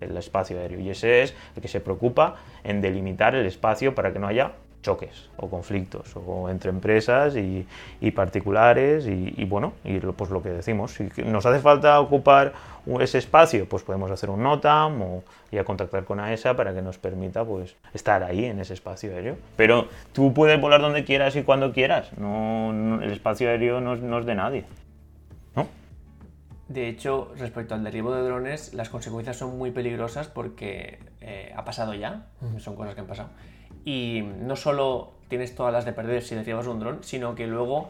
el 0.02 0.18
espacio 0.18 0.60
aéreo. 0.60 0.80
Y 0.80 0.90
ese 0.90 1.22
es 1.22 1.36
el 1.56 1.62
que 1.62 1.68
se 1.68 1.80
preocupa 1.80 2.38
en 2.64 2.82
delimitar 2.82 3.36
el 3.36 3.46
espacio 3.46 3.94
para 3.94 4.12
que 4.14 4.20
no 4.20 4.28
haya 4.28 4.54
choques 4.84 5.30
o 5.38 5.50
conflictos 5.50 6.16
o 6.16 6.50
entre 6.50 6.70
empresas 6.70 7.36
y, 7.36 7.66
particulares 8.12 9.08
y, 9.08 9.46
bueno, 9.46 9.74
y 9.84 9.98
pues 10.00 10.30
lo 10.30 10.44
que 10.44 10.50
decimos, 10.50 10.92
si 10.92 11.10
nos 11.24 11.46
hace 11.48 11.60
falta 11.60 12.00
ocupar 12.00 12.54
ese 13.00 13.18
espacio, 13.18 13.68
pues 13.68 13.82
podemos 13.82 14.12
hacer 14.12 14.30
un 14.30 14.44
NOTAM 14.44 15.02
o 15.02 15.24
a 15.58 15.64
contactar 15.64 16.04
con 16.04 16.20
AESA 16.20 16.56
para 16.56 16.74
que 16.74 16.82
nos 16.82 16.98
permita 16.98 17.46
pues 17.46 17.76
estar 17.94 18.24
ahí 18.24 18.46
en 18.46 18.60
ese 18.60 18.74
espacio 18.74 19.12
aéreo. 19.14 19.38
Pero 19.56 19.88
tú 20.12 20.34
puedes 20.34 20.60
volar 20.60 20.82
donde 20.82 21.04
quieras 21.04 21.36
y 21.36 21.44
cuando 21.44 21.72
quieras, 21.72 22.16
no, 22.18 23.02
el 23.02 23.12
espacio 23.12 23.50
aéreo 23.50 23.80
no, 23.80 23.96
no 23.96 24.20
es 24.20 24.26
de 24.26 24.36
nadie. 24.36 24.66
¿no? 25.56 25.68
De 26.68 26.90
hecho, 26.90 27.34
respecto 27.38 27.76
al 27.76 27.84
derribo 27.84 28.14
de 28.14 28.24
drones, 28.24 28.74
las 28.74 28.90
consecuencias 28.90 29.38
son 29.38 29.58
muy 29.58 29.72
peligrosas 29.72 30.28
porque 30.28 31.00
eh, 31.22 31.54
ha 31.56 31.64
pasado 31.64 31.94
ya, 31.94 32.28
son 32.58 32.76
cosas 32.76 32.96
que 32.96 33.02
han 33.02 33.08
pasado. 33.08 33.30
Y 33.86 34.24
no 34.40 34.56
solo 34.56 35.14
tienes 35.28 35.56
todas 35.56 35.74
las 35.74 35.86
de 35.86 35.94
perder 35.94 36.22
si 36.22 36.36
derribas 36.36 36.68
un 36.68 36.80
dron, 36.80 37.04
sino 37.04 37.36
que 37.36 37.48
luego, 37.48 37.90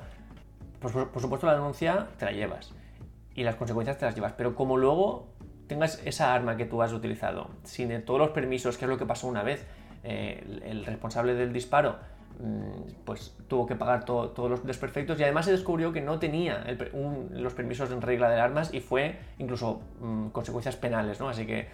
por, 0.79 0.91
supuesto, 0.91 1.45
la 1.45 1.53
denuncia 1.53 2.07
te 2.17 2.25
la 2.25 2.31
llevas 2.31 2.73
y 3.35 3.43
las 3.43 3.55
consecuencias 3.55 3.97
te 3.97 4.05
las 4.05 4.15
llevas. 4.15 4.33
Pero 4.33 4.55
como 4.55 4.77
luego 4.77 5.27
tengas 5.67 6.01
esa 6.05 6.33
arma 6.33 6.55
que 6.57 6.65
tú 6.65 6.81
has 6.81 6.93
utilizado, 6.93 7.49
sin 7.63 8.03
todos 8.05 8.19
los 8.19 8.29
permisos, 8.29 8.77
que 8.77 8.85
es 8.85 8.89
lo 8.89 8.97
que 8.97 9.05
pasó 9.05 9.27
una 9.27 9.43
vez, 9.43 9.65
eh, 10.03 10.61
el 10.65 10.85
responsable 10.85 11.33
del 11.33 11.53
disparo 11.53 11.95
mm, 12.39 13.03
pues 13.05 13.35
tuvo 13.47 13.65
que 13.65 13.75
pagar 13.75 14.03
todos 14.03 14.49
los 14.49 14.65
desperfectos 14.65 15.19
y 15.19 15.23
además 15.23 15.45
se 15.45 15.51
descubrió 15.51 15.93
que 15.93 16.01
no 16.01 16.19
tenía 16.19 16.65
los 17.31 17.53
permisos 17.53 17.89
en 17.91 18.01
regla 18.01 18.29
de 18.29 18.39
armas 18.39 18.73
y 18.73 18.81
fue 18.81 19.17
incluso 19.37 19.81
mm, 20.01 20.27
consecuencias 20.29 20.75
penales, 20.75 21.19
¿no? 21.19 21.29
Así 21.29 21.45
que 21.45 21.67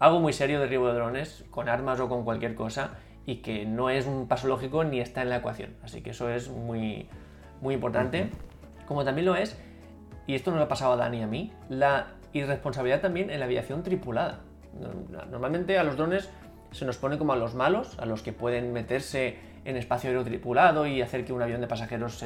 algo 0.00 0.20
muy 0.20 0.32
serio 0.32 0.58
de 0.58 0.64
derribo 0.64 0.88
de 0.88 0.94
drones, 0.94 1.44
con 1.50 1.68
armas 1.68 2.00
o 2.00 2.08
con 2.08 2.24
cualquier 2.24 2.54
cosa, 2.54 2.98
y 3.26 3.36
que 3.36 3.64
no 3.64 3.90
es 3.90 4.06
un 4.06 4.28
paso 4.28 4.48
lógico 4.48 4.84
ni 4.84 5.00
está 5.00 5.22
en 5.22 5.30
la 5.30 5.36
ecuación. 5.36 5.70
Así 5.82 6.02
que 6.02 6.10
eso 6.10 6.28
es 6.30 6.48
muy, 6.48 7.08
muy 7.60 7.74
importante. 7.74 8.30
Como 8.86 9.04
también 9.04 9.26
lo 9.26 9.36
es, 9.36 9.58
y 10.26 10.34
esto 10.34 10.50
nos 10.50 10.60
ha 10.60 10.68
pasado 10.68 10.92
a 10.92 10.96
Dani 10.96 11.18
y 11.18 11.22
a 11.22 11.26
mí, 11.26 11.52
la 11.68 12.08
irresponsabilidad 12.32 13.00
también 13.00 13.30
en 13.30 13.38
la 13.40 13.46
aviación 13.46 13.82
tripulada. 13.82 14.40
Normalmente 15.30 15.78
a 15.78 15.84
los 15.84 15.96
drones 15.96 16.28
se 16.72 16.84
nos 16.84 16.96
pone 16.96 17.18
como 17.18 17.32
a 17.32 17.36
los 17.36 17.54
malos, 17.54 17.98
a 17.98 18.06
los 18.06 18.22
que 18.22 18.32
pueden 18.32 18.72
meterse 18.72 19.36
en 19.64 19.76
espacio 19.76 20.10
aéreo 20.10 20.24
tripulado 20.24 20.86
y 20.86 21.00
hacer 21.00 21.24
que 21.24 21.32
un 21.32 21.40
avión 21.40 21.60
de 21.60 21.66
pasajeros 21.66 22.18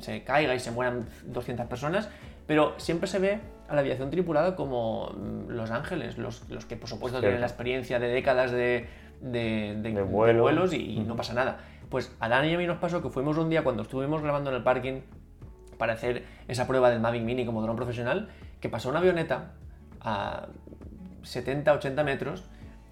se, 0.00 0.24
caiga 0.24 0.54
y 0.54 0.60
se 0.60 0.70
mueran 0.70 1.06
200 1.26 1.66
personas, 1.66 2.08
pero 2.46 2.74
siempre 2.78 3.06
se 3.06 3.18
ve 3.18 3.38
a 3.68 3.74
la 3.74 3.80
aviación 3.80 4.10
tripulada 4.10 4.56
como 4.56 5.10
mm, 5.10 5.50
los 5.50 5.70
ángeles, 5.70 6.18
los, 6.18 6.40
que 6.66 6.76
por 6.76 6.88
supuesto 6.88 7.20
tienen 7.20 7.40
la 7.40 7.46
experiencia 7.46 7.98
de 7.98 8.08
décadas 8.08 8.50
de, 8.50 8.88
de, 9.24 10.02
vuelos 10.08 10.72
y, 10.72 11.00
no 11.00 11.16
pasa 11.16 11.34
nada. 11.34 11.58
Pues 11.88 12.14
a 12.20 12.28
Dani 12.28 12.48
y 12.48 12.54
a 12.54 12.58
mí 12.58 12.66
nos 12.66 12.78
pasó 12.78 13.02
que 13.02 13.10
fuimos 13.10 13.36
un 13.38 13.50
día 13.50 13.62
cuando 13.62 13.82
estuvimos 13.82 14.22
grabando 14.22 14.50
en 14.50 14.56
el 14.56 14.62
parking 14.62 15.00
para 15.78 15.94
hacer 15.94 16.24
esa 16.48 16.66
prueba 16.66 16.90
del 16.90 17.00
Mavic 17.00 17.22
Mini 17.22 17.44
como 17.44 17.62
dron 17.62 17.76
profesional, 17.76 18.28
que 18.60 18.68
pasó 18.68 18.88
una 18.88 19.00
avioneta 19.00 19.52
a 20.00 20.46
70-80 21.22 22.04
metros 22.04 22.44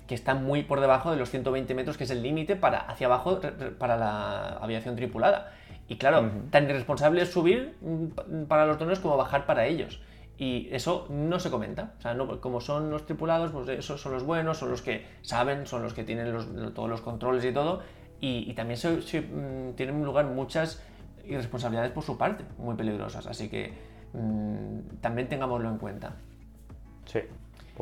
que 0.06 0.14
está 0.14 0.34
muy 0.34 0.62
por 0.62 0.80
debajo 0.80 1.10
de 1.10 1.16
los 1.16 1.30
120 1.30 1.74
metros, 1.74 1.96
que 1.96 2.04
es 2.04 2.10
el 2.10 2.22
límite 2.22 2.56
para 2.56 2.78
hacia 2.78 3.06
abajo 3.06 3.40
para 3.78 3.96
la 3.96 4.58
aviación 4.60 4.96
tripulada. 4.96 5.52
Y 5.88 5.96
claro, 5.96 6.30
tan 6.50 6.64
irresponsable 6.64 7.22
es 7.22 7.30
subir 7.30 7.76
mm, 7.80 8.44
para 8.44 8.66
los 8.66 8.78
drones 8.78 8.98
como 8.98 9.16
bajar 9.16 9.46
para 9.46 9.66
ellos. 9.66 10.00
Y 10.42 10.68
eso 10.72 11.06
no 11.08 11.38
se 11.38 11.52
comenta. 11.52 11.94
O 12.00 12.02
sea, 12.02 12.14
no, 12.14 12.40
como 12.40 12.60
son 12.60 12.90
los 12.90 13.06
tripulados, 13.06 13.52
pues 13.52 13.68
esos 13.68 14.00
son 14.00 14.12
los 14.12 14.24
buenos, 14.24 14.58
son 14.58 14.70
los 14.70 14.82
que 14.82 15.06
saben, 15.22 15.68
son 15.68 15.84
los 15.84 15.94
que 15.94 16.02
tienen 16.02 16.34
todos 16.74 16.90
los 16.90 17.00
controles 17.00 17.44
y 17.44 17.52
todo. 17.52 17.80
Y, 18.20 18.52
también 18.54 18.76
se, 18.76 19.20
mm, 19.20 19.74
tienen 19.76 20.02
lugar 20.02 20.26
muchas 20.26 20.82
irresponsabilidades 21.24 21.92
por 21.92 22.02
su 22.02 22.18
parte, 22.18 22.42
muy 22.58 22.74
peligrosas. 22.74 23.28
Así 23.28 23.48
que 23.48 23.72
mm, 24.14 24.96
también 25.00 25.28
tengámoslo 25.28 25.68
en 25.68 25.78
cuenta. 25.78 26.16
Sí, 27.04 27.20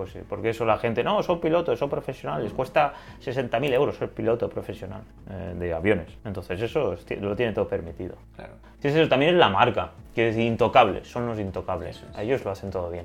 pues 0.01 0.13
sí, 0.13 0.21
porque 0.27 0.49
eso 0.49 0.65
la 0.65 0.79
gente, 0.79 1.05
no, 1.05 1.23
son 1.23 1.43
pilotos, 1.43 1.79
son 1.79 1.91
profesionales, 1.91 2.55
cuesta 2.55 2.95
60.000 3.23 3.71
euros 3.75 3.97
ser 3.97 4.09
piloto 4.09 4.49
profesional 4.49 5.03
eh, 5.29 5.55
de 5.59 5.75
aviones. 5.75 6.09
Entonces 6.25 6.59
eso 6.63 6.97
lo 7.21 7.37
tiene 7.37 7.53
todo 7.53 7.69
permitido. 7.69 8.15
Claro. 8.35 8.55
eso 8.83 9.09
también 9.11 9.35
es 9.35 9.39
la 9.39 9.51
marca, 9.51 9.91
que 10.15 10.31
es 10.31 10.39
intocables, 10.39 11.07
son 11.07 11.27
los 11.27 11.39
intocables. 11.39 12.03
Ellos 12.17 12.43
lo 12.47 12.51
hacen 12.51 12.71
todo 12.71 12.91
bien. 12.91 13.05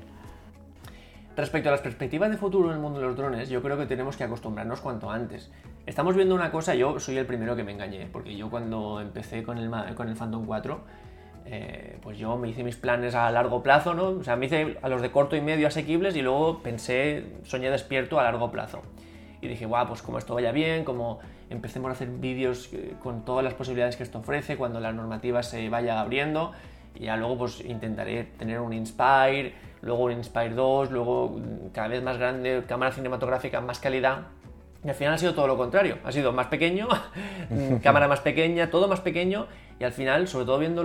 Respecto 1.36 1.68
a 1.68 1.72
las 1.72 1.82
perspectivas 1.82 2.30
de 2.30 2.38
futuro 2.38 2.70
en 2.70 2.76
el 2.76 2.80
mundo 2.80 2.98
de 2.98 3.08
los 3.08 3.14
drones, 3.14 3.50
yo 3.50 3.60
creo 3.60 3.76
que 3.76 3.84
tenemos 3.84 4.16
que 4.16 4.24
acostumbrarnos 4.24 4.80
cuanto 4.80 5.10
antes. 5.10 5.52
Estamos 5.84 6.16
viendo 6.16 6.34
una 6.34 6.50
cosa, 6.50 6.74
yo 6.74 6.98
soy 6.98 7.18
el 7.18 7.26
primero 7.26 7.54
que 7.56 7.62
me 7.62 7.72
engañé, 7.72 8.08
porque 8.10 8.34
yo 8.34 8.48
cuando 8.48 9.02
empecé 9.02 9.42
con 9.42 9.58
el, 9.58 9.70
con 9.94 10.08
el 10.08 10.16
Phantom 10.16 10.46
4, 10.46 10.80
eh, 11.48 11.98
pues 12.02 12.18
yo 12.18 12.36
me 12.36 12.48
hice 12.48 12.64
mis 12.64 12.76
planes 12.76 13.14
a 13.14 13.30
largo 13.30 13.62
plazo, 13.62 13.94
¿no? 13.94 14.08
O 14.08 14.24
sea, 14.24 14.34
me 14.34 14.46
hice 14.46 14.78
a 14.82 14.88
los 14.88 15.00
de 15.00 15.12
corto 15.12 15.36
y 15.36 15.40
medio 15.40 15.68
asequibles 15.68 16.16
y 16.16 16.22
luego 16.22 16.58
pensé, 16.58 17.24
soñé 17.44 17.70
despierto 17.70 18.18
a 18.18 18.24
largo 18.24 18.50
plazo. 18.50 18.82
Y 19.40 19.46
dije, 19.46 19.64
guau, 19.66 19.86
pues 19.86 20.02
como 20.02 20.18
esto 20.18 20.34
vaya 20.34 20.50
bien, 20.50 20.82
como 20.82 21.20
empecemos 21.48 21.88
a 21.90 21.92
hacer 21.92 22.08
vídeos 22.08 22.70
eh, 22.72 22.94
con 23.00 23.24
todas 23.24 23.44
las 23.44 23.54
posibilidades 23.54 23.96
que 23.96 24.02
esto 24.02 24.18
ofrece, 24.18 24.56
cuando 24.56 24.80
la 24.80 24.92
normativa 24.92 25.44
se 25.44 25.68
vaya 25.68 26.00
abriendo, 26.00 26.52
y 26.96 27.04
ya 27.04 27.16
luego 27.16 27.38
pues 27.38 27.60
intentaré 27.60 28.24
tener 28.24 28.58
un 28.58 28.72
Inspire, 28.72 29.54
luego 29.82 30.04
un 30.04 30.12
Inspire 30.12 30.50
2, 30.50 30.90
luego 30.90 31.28
mm, 31.28 31.68
cada 31.72 31.86
vez 31.86 32.02
más 32.02 32.18
grande, 32.18 32.64
cámara 32.66 32.90
cinematográfica, 32.90 33.60
más 33.60 33.78
calidad. 33.78 34.22
Y 34.84 34.88
al 34.88 34.94
final 34.94 35.14
ha 35.14 35.18
sido 35.18 35.34
todo 35.34 35.46
lo 35.46 35.56
contrario, 35.56 35.98
ha 36.04 36.10
sido 36.10 36.32
más 36.32 36.48
pequeño, 36.48 36.88
cámara 37.84 38.08
más 38.08 38.20
pequeña, 38.20 38.68
todo 38.68 38.88
más 38.88 39.00
pequeño 39.00 39.46
y 39.78 39.84
al 39.84 39.92
final, 39.92 40.26
sobre 40.26 40.46
todo 40.46 40.58
viendo 40.58 40.82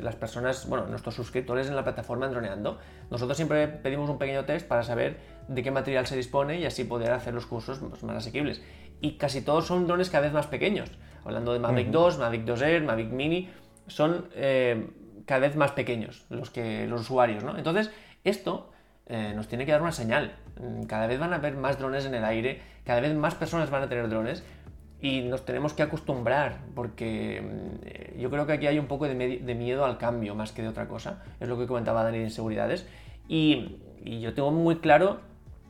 las 0.00 0.14
personas, 0.14 0.68
bueno, 0.68 0.86
nuestros 0.86 1.14
suscriptores 1.14 1.66
en 1.68 1.74
la 1.74 1.82
plataforma 1.82 2.26
Androneando, 2.26 2.78
nosotros 3.10 3.36
siempre 3.36 3.66
pedimos 3.66 4.08
un 4.08 4.18
pequeño 4.18 4.44
test 4.44 4.68
para 4.68 4.84
saber 4.84 5.18
de 5.48 5.62
qué 5.62 5.72
material 5.72 6.06
se 6.06 6.16
dispone 6.16 6.60
y 6.60 6.64
así 6.64 6.84
poder 6.84 7.10
hacer 7.10 7.34
los 7.34 7.46
cursos 7.46 7.78
pues, 7.78 8.02
más 8.04 8.16
asequibles. 8.16 8.62
Y 9.00 9.16
casi 9.16 9.42
todos 9.42 9.66
son 9.66 9.88
drones 9.88 10.10
cada 10.10 10.22
vez 10.22 10.32
más 10.32 10.46
pequeños. 10.46 10.90
Hablando 11.24 11.52
de 11.52 11.58
Mavic 11.58 11.88
2, 11.88 12.18
Mavic 12.18 12.44
2 12.44 12.62
Air, 12.62 12.84
Mavic 12.84 13.10
Mini, 13.10 13.50
son 13.88 14.28
eh, 14.34 14.86
cada 15.26 15.40
vez 15.40 15.56
más 15.56 15.72
pequeños 15.72 16.24
los, 16.30 16.50
que, 16.50 16.86
los 16.86 17.00
usuarios, 17.00 17.42
¿no? 17.42 17.58
Entonces, 17.58 17.90
esto 18.22 18.70
eh, 19.06 19.32
nos 19.34 19.48
tiene 19.48 19.66
que 19.66 19.72
dar 19.72 19.82
una 19.82 19.92
señal. 19.92 20.36
Cada 20.86 21.08
vez 21.08 21.18
van 21.18 21.32
a 21.32 21.36
haber 21.36 21.56
más 21.56 21.78
drones 21.80 22.06
en 22.06 22.14
el 22.14 22.24
aire, 22.24 22.62
cada 22.84 23.00
vez 23.00 23.12
más 23.14 23.34
personas 23.34 23.70
van 23.70 23.82
a 23.82 23.88
tener 23.88 24.08
drones 24.08 24.44
y 25.04 25.20
nos 25.20 25.44
tenemos 25.44 25.74
que 25.74 25.82
acostumbrar 25.82 26.60
porque 26.74 27.42
mm, 27.42 28.18
yo 28.18 28.30
creo 28.30 28.46
que 28.46 28.54
aquí 28.54 28.66
hay 28.66 28.78
un 28.78 28.86
poco 28.86 29.06
de, 29.06 29.14
miedo 29.14 29.84
al 29.84 29.98
cambio 29.98 30.34
más 30.34 30.52
que 30.52 30.62
de 30.62 30.68
otra 30.68 30.88
cosa. 30.88 31.22
Es 31.40 31.46
lo 31.46 31.58
que 31.58 31.66
comentaba 31.66 32.02
Dani 32.02 32.16
de 32.16 32.24
inseguridades. 32.24 32.86
Y, 33.28 33.76
y 34.02 34.20
yo 34.20 34.32
tengo 34.32 34.50
muy 34.50 34.76
claro, 34.76 35.20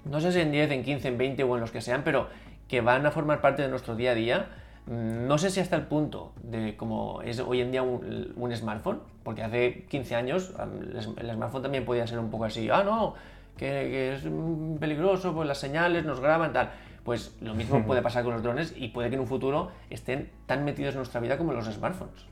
no 0.05 0.21
sé 0.21 0.31
si 0.31 0.39
en 0.39 0.53
10, 0.53 0.71
en 0.71 0.85
15, 0.85 1.09
en 1.09 1.19
20 1.19 1.43
o 1.43 1.55
en 1.57 1.61
los 1.63 1.73
que 1.73 1.81
sean, 1.81 2.05
pero 2.05 2.29
que 2.69 2.81
van 2.81 3.07
a 3.07 3.11
formar 3.11 3.41
parte 3.41 3.63
de 3.63 3.69
nuestro 3.69 3.97
día 3.97 4.13
a 4.13 4.15
día. 4.15 4.47
Mm, 4.87 5.27
no 5.27 5.37
sé 5.37 5.51
si 5.51 5.59
hasta 5.59 5.75
el 5.75 5.83
punto 5.83 6.33
de 6.45 6.77
como 6.77 7.21
es 7.23 7.41
hoy 7.41 7.61
en 7.61 7.73
día 7.73 7.83
un, 7.83 8.53
smartphone, 8.55 9.01
porque 9.25 9.43
hace 9.43 9.85
15 9.89 10.15
años 10.15 10.55
el 11.19 11.33
smartphone 11.33 11.63
también 11.63 11.85
podía 11.85 12.07
ser 12.07 12.21
un 12.21 12.31
poco 12.31 12.45
así, 12.45 12.71
ah, 12.71 12.85
no, 12.85 13.15
que, 13.57 13.67
que 13.67 14.15
es 14.15 14.23
peligroso, 14.79 15.35
pues 15.35 15.49
las 15.49 15.59
señales 15.59 16.05
nos 16.05 16.21
graban, 16.21 16.53
tal. 16.53 16.71
Pues 17.05 17.37
lo 17.41 17.55
mismo 17.55 17.85
puede 17.85 18.03
pasar 18.09 18.25
con 18.25 18.33
los 18.33 18.43
drones 18.43 18.75
y 18.77 18.89
puede 18.89 19.09
que 19.11 19.17
en 19.17 19.21
un 19.21 19.27
futuro 19.27 19.71
estén 19.91 20.31
tan 20.47 20.65
metidos 20.65 20.95
en 20.95 20.99
nuestra 20.99 21.21
vida 21.21 21.39
como 21.39 21.53
los 21.53 21.67
smartphones. 21.67 22.27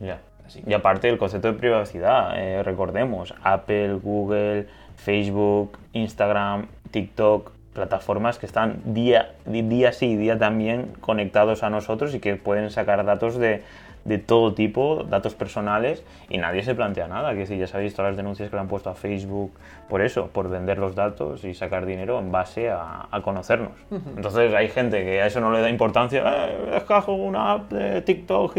Ya. 0.00 0.20
Y 0.64 0.72
aparte 0.74 1.08
el 1.08 1.18
concepto 1.18 1.48
de 1.48 1.58
privacidad, 1.58 2.38
eh, 2.38 2.62
recordemos, 2.62 3.34
Apple, 3.42 3.94
Google, 3.94 4.68
Facebook, 4.96 5.78
Instagram, 5.92 6.68
TikTok, 6.90 7.50
plataformas 7.72 8.38
que 8.38 8.46
están 8.46 8.80
día, 8.86 9.34
día 9.44 9.92
sí 9.92 10.16
día 10.16 10.38
también 10.38 10.92
conectados 11.00 11.62
a 11.62 11.70
nosotros 11.70 12.14
y 12.14 12.20
que 12.20 12.36
pueden 12.36 12.70
sacar 12.70 13.04
datos 13.04 13.36
de, 13.36 13.62
de 14.06 14.18
todo 14.18 14.54
tipo, 14.54 15.04
datos 15.04 15.34
personales, 15.34 16.04
y 16.28 16.38
nadie 16.38 16.62
se 16.62 16.74
plantea 16.74 17.08
nada. 17.08 17.34
Que 17.34 17.46
si 17.46 17.58
ya 17.58 17.66
sabéis 17.66 17.94
todas 17.94 18.12
las 18.12 18.16
denuncias 18.16 18.48
que 18.48 18.56
le 18.56 18.60
han 18.60 18.68
puesto 18.68 18.88
a 18.90 18.94
Facebook 18.94 19.52
por 19.88 20.00
eso, 20.00 20.28
por 20.28 20.48
vender 20.48 20.78
los 20.78 20.94
datos 20.94 21.44
y 21.44 21.54
sacar 21.54 21.86
dinero 21.86 22.18
en 22.18 22.30
base 22.30 22.70
a, 22.70 23.08
conocernos. 23.22 23.72
Entonces 23.90 24.54
hay 24.54 24.68
gente 24.68 25.02
que 25.02 25.22
a 25.22 25.26
eso 25.26 25.40
no 25.40 25.50
le 25.50 25.60
da 25.60 25.68
importancia, 25.68 26.22
eh, 26.26 26.70
descargo 26.72 27.14
una 27.14 27.52
app 27.52 27.72
de 27.72 28.02
TikTok, 28.02 28.56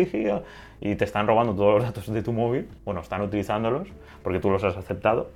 y 0.80 0.96
te 0.96 1.06
están 1.06 1.26
robando 1.28 1.56
todos 1.56 1.76
los 1.76 1.84
datos 1.84 2.12
de 2.12 2.22
tu 2.22 2.34
móvil, 2.34 2.68
bueno, 2.86 3.02
están 3.02 3.22
utilizándolos 3.22 3.88
porque 4.24 4.40
tú 4.40 4.50
los 4.50 4.64
has 4.64 4.76
aceptado 4.76 5.30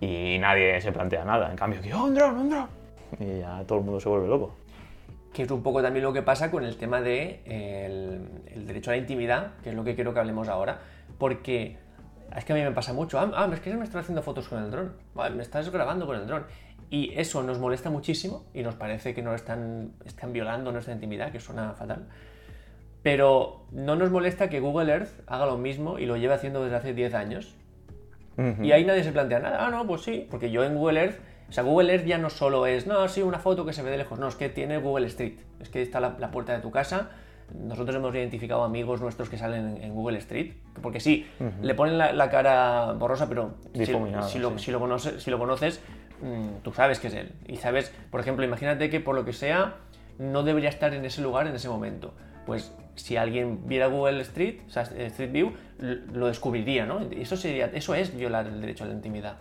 y 0.00 0.38
nadie 0.38 0.80
se 0.80 0.92
plantea 0.92 1.24
nada. 1.24 1.50
En 1.50 1.56
cambio, 1.56 1.80
que, 1.80 1.94
oh, 1.94 2.04
un 2.04 2.14
dron, 2.14 2.36
un 2.36 2.50
dron. 2.50 2.68
Y 3.20 3.38
ya 3.40 3.62
todo 3.66 3.78
el 3.78 3.84
mundo 3.84 4.00
se 4.00 4.08
vuelve 4.08 4.26
loco 4.26 4.52
que 5.36 5.42
es 5.42 5.50
un 5.50 5.62
poco 5.62 5.82
también 5.82 6.02
lo 6.02 6.14
que 6.14 6.22
pasa 6.22 6.50
con 6.50 6.64
el 6.64 6.76
tema 6.78 7.02
del 7.02 7.44
de, 7.44 8.54
el, 8.54 8.66
derecho 8.66 8.90
a 8.90 8.94
la 8.94 8.96
intimidad, 8.96 9.52
que 9.62 9.68
es 9.68 9.74
lo 9.74 9.84
que 9.84 9.94
quiero 9.94 10.14
que 10.14 10.20
hablemos 10.20 10.48
ahora, 10.48 10.80
porque 11.18 11.76
es 12.34 12.44
que 12.46 12.54
a 12.54 12.56
mí 12.56 12.62
me 12.62 12.72
pasa 12.72 12.94
mucho, 12.94 13.18
ah, 13.18 13.30
ah 13.34 13.50
es 13.52 13.60
que 13.60 13.74
me 13.74 13.84
estás 13.84 14.00
haciendo 14.00 14.22
fotos 14.22 14.48
con 14.48 14.64
el 14.64 14.70
dron, 14.70 14.94
me 15.36 15.42
estás 15.42 15.68
grabando 15.68 16.06
con 16.06 16.16
el 16.16 16.26
dron, 16.26 16.46
y 16.88 17.12
eso 17.18 17.42
nos 17.42 17.58
molesta 17.58 17.90
muchísimo 17.90 18.46
y 18.54 18.62
nos 18.62 18.76
parece 18.76 19.12
que 19.12 19.20
nos 19.20 19.34
están, 19.34 19.92
están 20.06 20.32
violando 20.32 20.72
nuestra 20.72 20.94
intimidad, 20.94 21.30
que 21.30 21.38
suena 21.38 21.74
fatal. 21.74 22.06
Pero 23.02 23.66
no 23.72 23.94
nos 23.94 24.10
molesta 24.10 24.48
que 24.48 24.60
Google 24.60 24.90
Earth 24.90 25.20
haga 25.26 25.44
lo 25.44 25.58
mismo 25.58 25.98
y 25.98 26.06
lo 26.06 26.16
lleve 26.16 26.32
haciendo 26.32 26.64
desde 26.64 26.76
hace 26.76 26.94
10 26.94 27.12
años. 27.12 27.54
Y 28.62 28.72
ahí 28.72 28.84
nadie 28.84 29.02
se 29.02 29.12
plantea 29.12 29.38
nada. 29.38 29.66
Ah, 29.66 29.70
no, 29.70 29.86
pues 29.86 30.02
sí, 30.02 30.26
porque 30.30 30.50
yo 30.50 30.62
en 30.64 30.76
Google 30.76 31.00
Earth, 31.00 31.20
o 31.48 31.52
sea, 31.52 31.62
Google 31.62 31.92
Earth 31.92 32.06
ya 32.06 32.18
no 32.18 32.30
solo 32.30 32.66
es, 32.66 32.86
no, 32.86 33.06
sí, 33.08 33.22
una 33.22 33.38
foto 33.38 33.64
que 33.64 33.72
se 33.72 33.82
ve 33.82 33.90
de 33.90 33.98
lejos, 33.98 34.18
no, 34.18 34.28
es 34.28 34.34
que 34.34 34.48
tiene 34.48 34.78
Google 34.78 35.06
Street, 35.06 35.34
es 35.60 35.68
que 35.68 35.82
está 35.82 36.00
la, 36.00 36.30
puerta 36.30 36.52
de 36.52 36.60
tu 36.60 36.70
casa. 36.70 37.10
Nosotros 37.54 37.94
hemos 37.94 38.12
identificado 38.12 38.64
amigos 38.64 39.00
nuestros 39.00 39.28
que 39.28 39.38
salen 39.38 39.78
en, 39.80 39.94
Google 39.94 40.18
Street, 40.18 40.54
porque 40.82 40.98
sí, 40.98 41.26
le 41.62 41.74
ponen 41.74 41.96
la, 41.96 42.30
cara 42.30 42.92
borrosa, 42.92 43.28
pero 43.28 43.54
si, 43.72 43.86
lo, 43.92 44.58
si, 44.58 44.72
lo, 44.72 44.80
conoces, 44.80 45.22
si 45.22 45.30
lo 45.30 45.38
conoces 45.38 45.80
mm, 46.20 46.62
tú 46.64 46.72
sabes 46.72 46.98
que 46.98 47.06
es 47.06 47.14
él. 47.14 47.32
Y 47.46 47.56
sabes, 47.56 47.92
por 48.10 48.20
ejemplo, 48.20 48.44
imagínate 48.44 48.90
que 48.90 48.98
por 48.98 49.14
lo 49.14 49.24
que 49.24 49.32
sea, 49.32 49.76
no 50.18 50.42
debería 50.42 50.70
estar 50.70 50.92
en 50.94 51.04
ese 51.04 51.22
lugar 51.22 51.46
en 51.46 51.54
ese 51.54 51.68
momento. 51.68 52.14
Pues 52.46 52.72
si 52.96 53.16
alguien 53.16 53.66
viera 53.68 53.86
Google 53.86 54.20
Street, 54.22 54.60
o 54.66 54.70
sea, 54.70 54.82
Street 54.82 55.30
View, 55.30 55.52
lo 55.78 56.26
descubriría, 56.26 56.86
¿no? 56.86 57.00
Eso, 57.12 57.36
sería, 57.36 57.66
eso 57.66 57.94
es 57.94 58.16
violar 58.16 58.46
el 58.46 58.60
derecho 58.60 58.84
a 58.84 58.88
la 58.88 58.94
intimidad. 58.94 59.36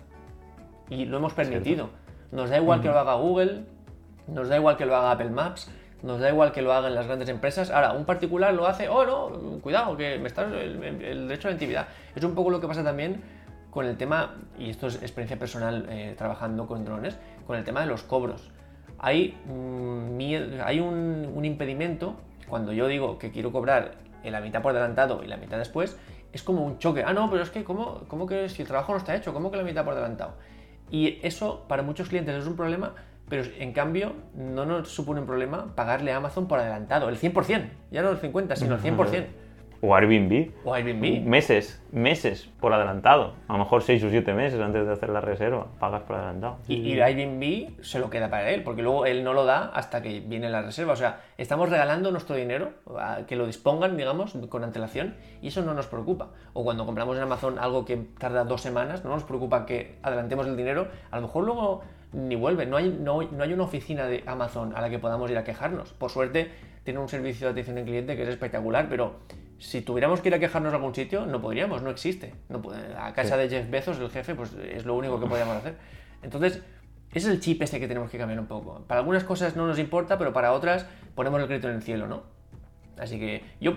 Y 0.90 1.06
lo 1.06 1.18
hemos 1.18 1.34
permitido. 1.34 1.90
Nos 2.32 2.50
da 2.50 2.58
igual 2.58 2.82
que 2.82 2.88
lo 2.88 3.00
haga 3.00 3.16
Google, 3.16 3.64
nos 4.28 4.50
da 4.50 4.58
igual 4.58 4.78
que 4.78 4.86
lo 4.86 4.96
haga 4.96 5.12
Apple 5.12 5.30
Maps, 5.30 5.72
nos 6.04 6.20
da 6.20 6.30
igual 6.30 6.52
que 6.52 6.62
lo 6.62 6.74
hagan 6.74 6.94
las 6.94 7.08
grandes 7.08 7.30
empresas. 7.30 7.72
Ahora, 7.72 7.94
un 7.94 8.06
particular 8.06 8.54
lo 8.54 8.68
hace, 8.68 8.90
oh 8.90 9.06
no, 9.06 9.60
cuidado, 9.60 9.96
que 9.98 10.20
me 10.20 10.28
está 10.28 10.44
el, 10.44 11.28
derecho 11.28 11.48
a 11.48 11.52
la 11.52 11.56
intimidad. 11.56 11.88
Es 12.16 12.24
un 12.24 12.36
poco 12.36 12.50
lo 12.50 12.60
que 12.60 12.68
pasa 12.68 12.84
también 12.84 13.22
con 13.72 13.86
el 13.86 13.98
tema, 13.98 14.36
y 14.58 14.70
esto 14.70 14.88
es 14.88 14.96
experiencia 15.02 15.38
personal 15.38 15.86
eh, 15.90 16.16
trabajando 16.18 16.66
con 16.68 16.86
drones, 16.86 17.18
con 17.46 17.58
el 17.58 17.64
tema 17.64 17.82
de 17.82 17.88
los 17.88 18.04
cobros. 18.04 18.52
Hay, 19.00 19.38
mm, 19.46 20.62
hay 20.64 20.80
un, 20.80 21.32
un 21.36 21.46
impedimento 21.46 22.16
cuando 22.48 22.72
yo 22.74 22.88
digo 22.88 23.18
que 23.18 23.32
quiero 23.32 23.52
cobrar 23.52 23.94
en 24.24 24.32
la 24.32 24.42
mitad 24.42 24.62
por 24.62 24.72
adelantado 24.72 25.24
y 25.24 25.28
la 25.28 25.38
mitad 25.38 25.58
después, 25.58 25.98
es 26.34 26.44
como 26.44 26.66
un 26.66 26.80
choque. 26.80 27.04
Ah, 27.06 27.14
no, 27.14 27.30
pero 27.30 27.44
es 27.44 27.50
que, 27.50 27.64
¿cómo, 27.64 28.02
¿cómo, 28.08 28.28
que 28.28 28.50
si 28.50 28.62
el 28.62 28.68
trabajo 28.68 28.92
no 28.92 28.98
está 28.98 29.16
hecho? 29.16 29.34
¿Cómo 29.34 29.52
que 29.52 29.58
la 29.58 29.64
mitad 29.64 29.86
por 29.86 29.94
adelantado? 29.94 30.34
Y 30.92 31.20
eso 31.24 31.66
para 31.68 31.84
muchos 31.84 32.10
clientes 32.10 32.36
es 32.36 32.48
un 32.48 32.56
problema, 32.56 32.94
pero 33.30 33.44
en 33.60 33.74
cambio 33.74 34.14
no 34.36 34.66
nos 34.66 34.90
supone 34.90 35.20
un 35.22 35.26
problema 35.26 35.76
pagarle 35.76 36.12
a 36.12 36.18
Amazon 36.18 36.48
por 36.48 36.60
adelantado, 36.60 37.10
el 37.10 37.18
100%, 37.18 37.70
ya 37.92 38.02
no 38.02 38.10
el 38.10 38.22
50%, 38.22 38.56
sino 38.56 38.76
el 38.76 38.82
100%. 38.82 39.26
O 39.86 39.96
Airbnb. 39.96 40.52
O 40.64 40.74
Airbnb. 40.74 41.26
Meses, 41.26 41.82
meses 41.92 42.50
por 42.60 42.74
adelantado. 42.74 43.34
A 43.48 43.54
lo 43.54 43.60
mejor 43.60 43.84
6 43.84 44.04
o 44.04 44.10
7 44.10 44.34
meses 44.34 44.60
antes 44.60 44.86
de 44.86 44.92
hacer 44.92 45.10
la 45.10 45.22
reserva. 45.22 45.68
Pagas 45.80 46.02
por 46.04 46.16
adelantado. 46.16 46.58
Y, 46.68 46.76
y 46.76 47.00
Airbnb 47.00 47.84
se 47.84 48.00
lo 48.00 48.10
queda 48.10 48.30
para 48.30 48.50
él, 48.50 48.64
porque 48.64 48.82
luego 48.82 49.06
él 49.06 49.24
no 49.24 49.34
lo 49.34 49.46
da 49.46 49.68
hasta 49.74 50.02
que 50.02 50.22
viene 50.22 50.50
la 50.50 50.64
reserva. 50.64 50.94
O 50.94 50.96
sea, 50.96 51.22
estamos 51.38 51.70
regalando 51.70 52.12
nuestro 52.12 52.36
dinero, 52.36 52.72
a 52.98 53.26
que 53.28 53.36
lo 53.36 53.46
dispongan, 53.46 53.96
digamos, 53.96 54.36
con 54.50 54.64
antelación, 54.64 55.16
y 55.42 55.50
eso 55.50 55.62
no 55.62 55.76
nos 55.76 55.86
preocupa. 55.86 56.30
O 56.54 56.64
cuando 56.64 56.86
compramos 56.86 57.16
en 57.18 57.24
Amazon 57.24 57.60
algo 57.60 57.86
que 57.86 57.98
tarda 58.18 58.44
dos 58.44 58.62
semanas, 58.62 59.04
no 59.04 59.12
nos 59.12 59.24
preocupa 59.24 59.68
que 59.68 59.98
adelantemos 60.02 60.48
el 60.48 60.58
dinero. 60.58 60.88
A 61.12 61.18
lo 61.18 61.24
mejor 61.24 61.44
luego 61.44 61.84
ni 62.12 62.36
vuelve. 62.36 62.66
No 62.66 62.78
hay, 62.78 62.90
no, 62.90 63.22
no 63.22 63.44
hay 63.44 63.54
una 63.54 63.64
oficina 63.64 64.08
de 64.08 64.24
Amazon 64.26 64.74
a 64.76 64.82
la 64.82 64.90
que 64.90 64.98
podamos 64.98 65.30
ir 65.30 65.38
a 65.38 65.44
quejarnos. 65.44 65.94
Por 65.94 66.10
suerte, 66.10 66.50
tiene 66.84 67.00
un 67.00 67.10
servicio 67.10 67.48
de 67.48 67.52
atención 67.52 67.78
al 67.78 67.84
cliente 67.84 68.16
que 68.16 68.24
es 68.24 68.30
espectacular, 68.30 68.88
pero 68.90 69.16
si 69.60 69.82
tuviéramos 69.82 70.22
que 70.22 70.30
ir 70.30 70.36
a 70.36 70.40
quejarnos 70.40 70.74
a 70.74 70.76
algún 70.76 70.94
sitio, 70.94 71.26
no 71.26 71.42
podríamos, 71.42 71.82
no 71.82 71.90
existe. 71.90 72.34
No 72.50 72.62
a 72.98 73.14
casa 73.14 73.38
de 73.38 73.50
Jeff 73.50 73.70
Bezos, 73.70 74.00
el 74.00 74.10
jefe, 74.10 74.36
pues 74.36 74.54
es 74.54 74.86
lo 74.86 74.96
único 74.96 75.20
que 75.20 75.28
podríamos 75.28 75.58
hacer. 75.58 75.76
Entonces, 76.22 76.62
ese 77.12 77.28
es 77.30 77.34
el 77.34 77.40
chip 77.40 77.62
ese 77.62 77.80
que 77.80 77.88
tenemos 77.88 78.10
que 78.10 78.18
cambiar 78.18 78.40
un 78.40 78.48
poco. 78.48 78.84
Para 78.88 79.00
algunas 79.00 79.24
cosas 79.24 79.56
no 79.56 79.68
nos 79.68 79.80
importa, 79.80 80.18
pero 80.18 80.34
para 80.34 80.52
otras 80.52 80.86
ponemos 81.16 81.40
el 81.40 81.48
crédito 81.48 81.70
en 81.70 81.76
el 81.76 81.82
cielo, 81.82 82.08
¿no? 82.08 82.24
Así 82.98 83.20
que 83.20 83.44
yo 83.62 83.76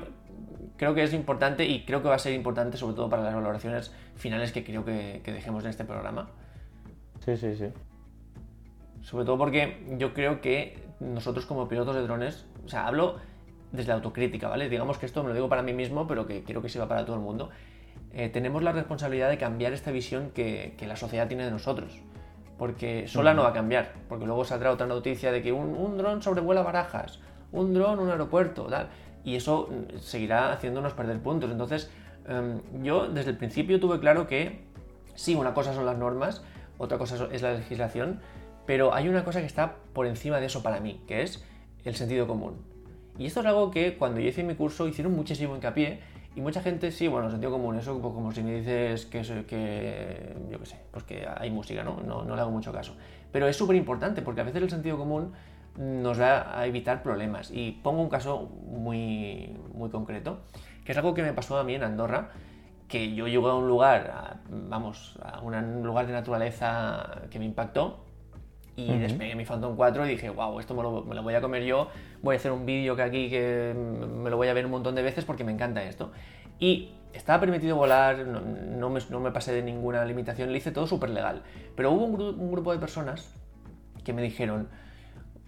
creo 0.76 0.94
que 0.94 1.04
es 1.04 1.12
importante 1.12 1.64
y 1.64 1.84
creo 1.84 2.02
que 2.02 2.08
va 2.08 2.16
a 2.16 2.18
ser 2.18 2.32
importante 2.32 2.76
sobre 2.76 2.94
todo 2.94 3.08
para 3.08 3.22
las 3.22 3.34
valoraciones 3.34 3.92
finales 4.16 4.52
que 4.52 4.64
creo 4.64 4.84
que, 4.84 5.20
que 5.24 5.32
dejemos 5.32 5.64
en 5.64 5.70
este 5.70 5.84
programa. 5.84 6.30
Sí, 7.24 7.36
sí, 7.36 7.54
sí. 7.56 7.66
Sobre 9.02 9.24
todo 9.24 9.38
porque 9.38 9.86
yo 9.98 10.14
creo 10.14 10.40
que 10.40 10.78
nosotros 11.00 11.46
como 11.46 11.68
pilotos 11.68 11.94
de 11.94 12.02
drones, 12.02 12.46
o 12.64 12.68
sea, 12.68 12.86
hablo 12.86 13.18
desde 13.72 13.88
la 13.88 13.94
autocrítica, 13.94 14.48
¿vale? 14.48 14.68
Digamos 14.68 14.98
que 14.98 15.06
esto 15.06 15.22
me 15.22 15.28
lo 15.28 15.34
digo 15.34 15.48
para 15.48 15.62
mí 15.62 15.72
mismo, 15.72 16.06
pero 16.06 16.26
que 16.26 16.42
quiero 16.42 16.62
que 16.62 16.68
sirva 16.68 16.88
para 16.88 17.04
todo 17.04 17.16
el 17.16 17.22
mundo. 17.22 17.50
Eh, 18.12 18.28
tenemos 18.28 18.62
la 18.62 18.72
responsabilidad 18.72 19.28
de 19.28 19.38
cambiar 19.38 19.72
esta 19.72 19.90
visión 19.90 20.30
que, 20.30 20.74
la 20.86 20.96
sociedad 20.96 21.28
tiene 21.28 21.44
de 21.44 21.50
nosotros. 21.50 22.00
Porque 22.56 23.06
sola 23.06 23.34
no 23.34 23.42
va 23.42 23.50
a 23.50 23.52
cambiar, 23.52 23.92
porque 24.08 24.26
luego 24.26 24.44
saldrá 24.44 24.72
otra 24.72 24.86
noticia 24.86 25.30
de 25.30 25.42
que 25.42 25.52
un, 25.52 25.74
un 25.76 25.96
dron 25.96 26.22
sobrevuela 26.22 26.62
barajas, 26.62 27.20
un 27.52 27.72
dron, 27.72 28.00
un 28.00 28.10
aeropuerto, 28.10 28.64
tal. 28.64 28.88
Y 29.22 29.36
eso 29.36 29.68
mm, 29.70 29.98
seguirá 29.98 30.52
haciéndonos 30.52 30.92
perder 30.94 31.20
puntos. 31.20 31.50
Entonces, 31.50 31.90
em, 32.26 32.60
yo 32.82 33.08
desde 33.08 33.30
el 33.30 33.36
principio 33.36 33.78
tuve 33.78 34.00
claro 34.00 34.26
que 34.26 34.64
sí, 35.14 35.34
una 35.34 35.54
cosa 35.54 35.74
son 35.74 35.86
las 35.86 35.98
normas, 35.98 36.42
otra 36.78 36.98
cosa 36.98 37.28
es 37.30 37.42
la 37.42 37.52
legislación, 37.52 38.20
pero 38.66 38.94
hay 38.94 39.08
una 39.08 39.24
cosa 39.24 39.40
que 39.40 39.46
está 39.46 39.76
por 39.92 40.06
encima 40.06 40.40
de 40.40 40.46
eso 40.46 40.62
para 40.62 40.80
mí, 40.80 41.02
que 41.06 41.22
es 41.22 41.44
el 41.84 41.96
sentido 41.96 42.26
común. 42.26 42.67
Y 43.18 43.26
esto 43.26 43.40
es 43.40 43.46
algo 43.46 43.70
que 43.70 43.96
cuando 43.96 44.20
yo 44.20 44.28
hice 44.28 44.44
mi 44.44 44.54
curso 44.54 44.86
hicieron 44.86 45.14
muchísimo 45.14 45.56
hincapié 45.56 46.00
y 46.36 46.40
mucha 46.40 46.62
gente, 46.62 46.92
sí, 46.92 47.08
bueno, 47.08 47.30
sentido 47.30 47.50
común, 47.50 47.76
eso 47.76 48.00
como 48.00 48.30
si 48.30 48.42
me 48.42 48.54
dices 48.54 49.06
que, 49.06 49.22
que 49.44 50.36
yo 50.50 50.58
qué 50.60 50.66
sé, 50.66 50.76
pues 50.92 51.04
que 51.04 51.26
hay 51.26 51.50
música, 51.50 51.82
¿no? 51.82 52.00
No, 52.06 52.24
no 52.24 52.36
le 52.36 52.40
hago 52.40 52.52
mucho 52.52 52.72
caso. 52.72 52.94
Pero 53.32 53.48
es 53.48 53.56
súper 53.56 53.74
importante 53.74 54.22
porque 54.22 54.40
a 54.40 54.44
veces 54.44 54.62
el 54.62 54.70
sentido 54.70 54.96
común 54.96 55.32
nos 55.76 56.20
va 56.20 56.58
a 56.58 56.66
evitar 56.66 57.02
problemas. 57.02 57.50
Y 57.52 57.72
pongo 57.82 58.02
un 58.02 58.08
caso 58.08 58.50
muy, 58.66 59.56
muy 59.74 59.90
concreto, 59.90 60.40
que 60.84 60.92
es 60.92 60.98
algo 60.98 61.14
que 61.14 61.22
me 61.22 61.32
pasó 61.32 61.58
a 61.58 61.64
mí 61.64 61.74
en 61.74 61.82
Andorra, 61.82 62.30
que 62.88 63.14
yo 63.14 63.26
llegué 63.26 63.48
a 63.48 63.54
un 63.54 63.68
lugar, 63.68 64.38
vamos, 64.48 65.18
a 65.22 65.40
un 65.40 65.82
lugar 65.82 66.06
de 66.06 66.12
naturaleza 66.12 67.22
que 67.30 67.38
me 67.38 67.44
impactó 67.44 68.04
y 68.78 68.96
despegué 68.96 69.34
mi 69.34 69.44
Phantom 69.44 69.74
4 69.74 70.06
y 70.06 70.10
dije, 70.10 70.30
wow, 70.30 70.60
esto 70.60 70.72
me 70.72 70.84
lo, 70.84 71.02
me 71.02 71.16
lo, 71.16 71.24
voy 71.24 71.34
a 71.34 71.40
comer 71.40 71.64
yo, 71.64 71.88
voy 72.22 72.36
a 72.36 72.38
hacer 72.38 72.52
un 72.52 72.64
vídeo 72.64 72.94
que 72.94 73.02
aquí 73.02 73.28
que 73.28 73.74
me 73.74 74.30
lo 74.30 74.36
voy 74.36 74.46
a 74.46 74.54
ver 74.54 74.64
un 74.64 74.70
montón 74.70 74.94
de 74.94 75.02
veces 75.02 75.24
porque 75.24 75.42
me 75.42 75.50
encanta 75.50 75.82
esto. 75.82 76.12
Y 76.60 76.90
estaba 77.12 77.40
permitido 77.40 77.74
volar, 77.74 78.18
no, 78.24 78.88
me, 78.88 79.00
no 79.10 79.18
me, 79.18 79.32
pasé 79.32 79.52
de 79.52 79.62
ninguna 79.62 80.04
limitación, 80.04 80.52
le 80.52 80.58
hice 80.58 80.70
todo 80.70 80.86
súper 80.86 81.10
legal. 81.10 81.42
Pero 81.74 81.90
hubo 81.90 82.04
un, 82.04 82.52
grupo 82.52 82.72
de 82.72 82.78
personas 82.78 83.34
que 84.04 84.12
me 84.12 84.22
dijeron, 84.22 84.68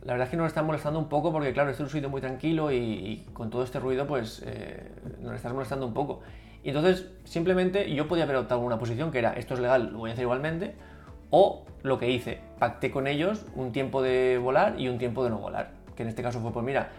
la 0.03 0.15
verdad 0.15 0.27
es 0.27 0.31
que 0.33 0.37
nos 0.37 0.49
están 0.49 0.67
molestando 0.67 0.99
un 0.99 1.09
poco 1.09 1.31
porque 1.31 1.53
claro, 1.53 1.71
este 1.71 1.85
es 1.85 1.89
un 1.89 1.93
sitio 1.93 2.11
muy 2.11 2.21
tranquilo 2.21 2.73
y, 2.73 3.27
con 3.33 3.49
todo 3.51 3.63
este 3.63 3.79
ruido 3.79 4.09
pues 4.09 4.43
eh, 4.45 4.91
nos 5.21 5.35
estás 5.35 5.53
molestando 5.53 5.87
un 5.87 5.95
poco. 5.95 6.21
Y 6.65 6.71
entonces 6.71 7.07
simplemente 7.23 7.95
yo 7.95 8.09
podía 8.09 8.25
haber 8.25 8.37
optado 8.37 8.61
una 8.61 8.81
posición 8.81 9.13
que 9.13 9.21
era, 9.21 9.35
esto 9.35 9.55
es 9.55 9.61
legal, 9.61 9.93
lo 9.93 9.99
voy 9.99 10.11
a 10.11 10.15
hacer 10.15 10.25
igualmente, 10.25 10.75
o 11.31 11.65
lo 11.83 11.99
que 11.99 12.11
hice, 12.11 12.41
pacté 12.59 12.91
con 12.91 13.07
ellos 13.07 13.47
un 13.55 13.73
tiempo 13.73 14.03
de 14.03 14.39
volar 14.39 14.79
y 14.79 14.89
un 14.89 14.99
tiempo 14.99 15.25
de 15.25 15.31
no 15.31 15.39
volar. 15.39 15.71
Que 15.97 16.03
en 16.03 16.09
este 16.09 16.23
caso 16.23 16.41
fue, 16.41 16.53
pues 16.53 16.65
mira, 16.65 16.91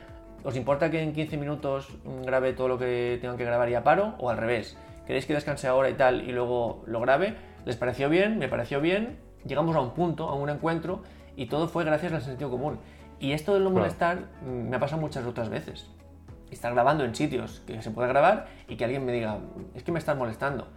¿os 0.43 0.55
importa 0.55 0.89
que 0.89 1.01
en 1.01 1.13
15 1.13 1.37
minutos 1.37 1.89
grabe 2.25 2.53
todo 2.53 2.67
lo 2.67 2.77
que 2.77 3.17
tengan 3.21 3.37
que 3.37 3.45
grabar 3.45 3.69
y 3.69 3.75
a 3.75 3.83
paro? 3.83 4.15
O 4.19 4.29
al 4.29 4.37
revés, 4.37 4.77
¿queréis 5.05 5.25
que 5.25 5.33
descanse 5.33 5.67
ahora 5.67 5.89
y 5.89 5.93
tal 5.93 6.27
y 6.27 6.31
luego 6.31 6.83
lo 6.87 6.99
grabe? 6.99 7.35
¿Les 7.65 7.75
pareció 7.75 8.09
bien? 8.09 8.39
¿Me 8.39 8.47
pareció 8.47 8.81
bien? 8.81 9.19
Llegamos 9.45 9.75
a 9.75 9.81
un 9.81 9.91
punto, 9.91 10.29
a 10.29 10.35
un 10.35 10.49
encuentro 10.49 11.03
y 11.35 11.47
todo 11.47 11.67
fue 11.67 11.83
gracias 11.83 12.13
al 12.13 12.21
sentido 12.21 12.49
común. 12.49 12.79
Y 13.19 13.33
esto 13.33 13.53
de 13.53 13.59
no 13.59 13.69
molestar 13.69 14.29
mm, 14.45 14.69
me 14.69 14.75
ha 14.75 14.79
pasado 14.79 15.01
muchas 15.01 15.25
otras 15.25 15.49
veces. 15.49 15.87
Estar 16.49 16.73
grabando 16.73 17.05
en 17.05 17.15
sitios 17.15 17.61
que 17.65 17.81
se 17.81 17.91
puede 17.91 18.09
grabar 18.09 18.47
y 18.67 18.75
que 18.75 18.83
alguien 18.83 19.05
me 19.05 19.11
diga, 19.11 19.37
es 19.75 19.83
que 19.83 19.91
me 19.91 19.99
están 19.99 20.17
molestando. 20.17 20.67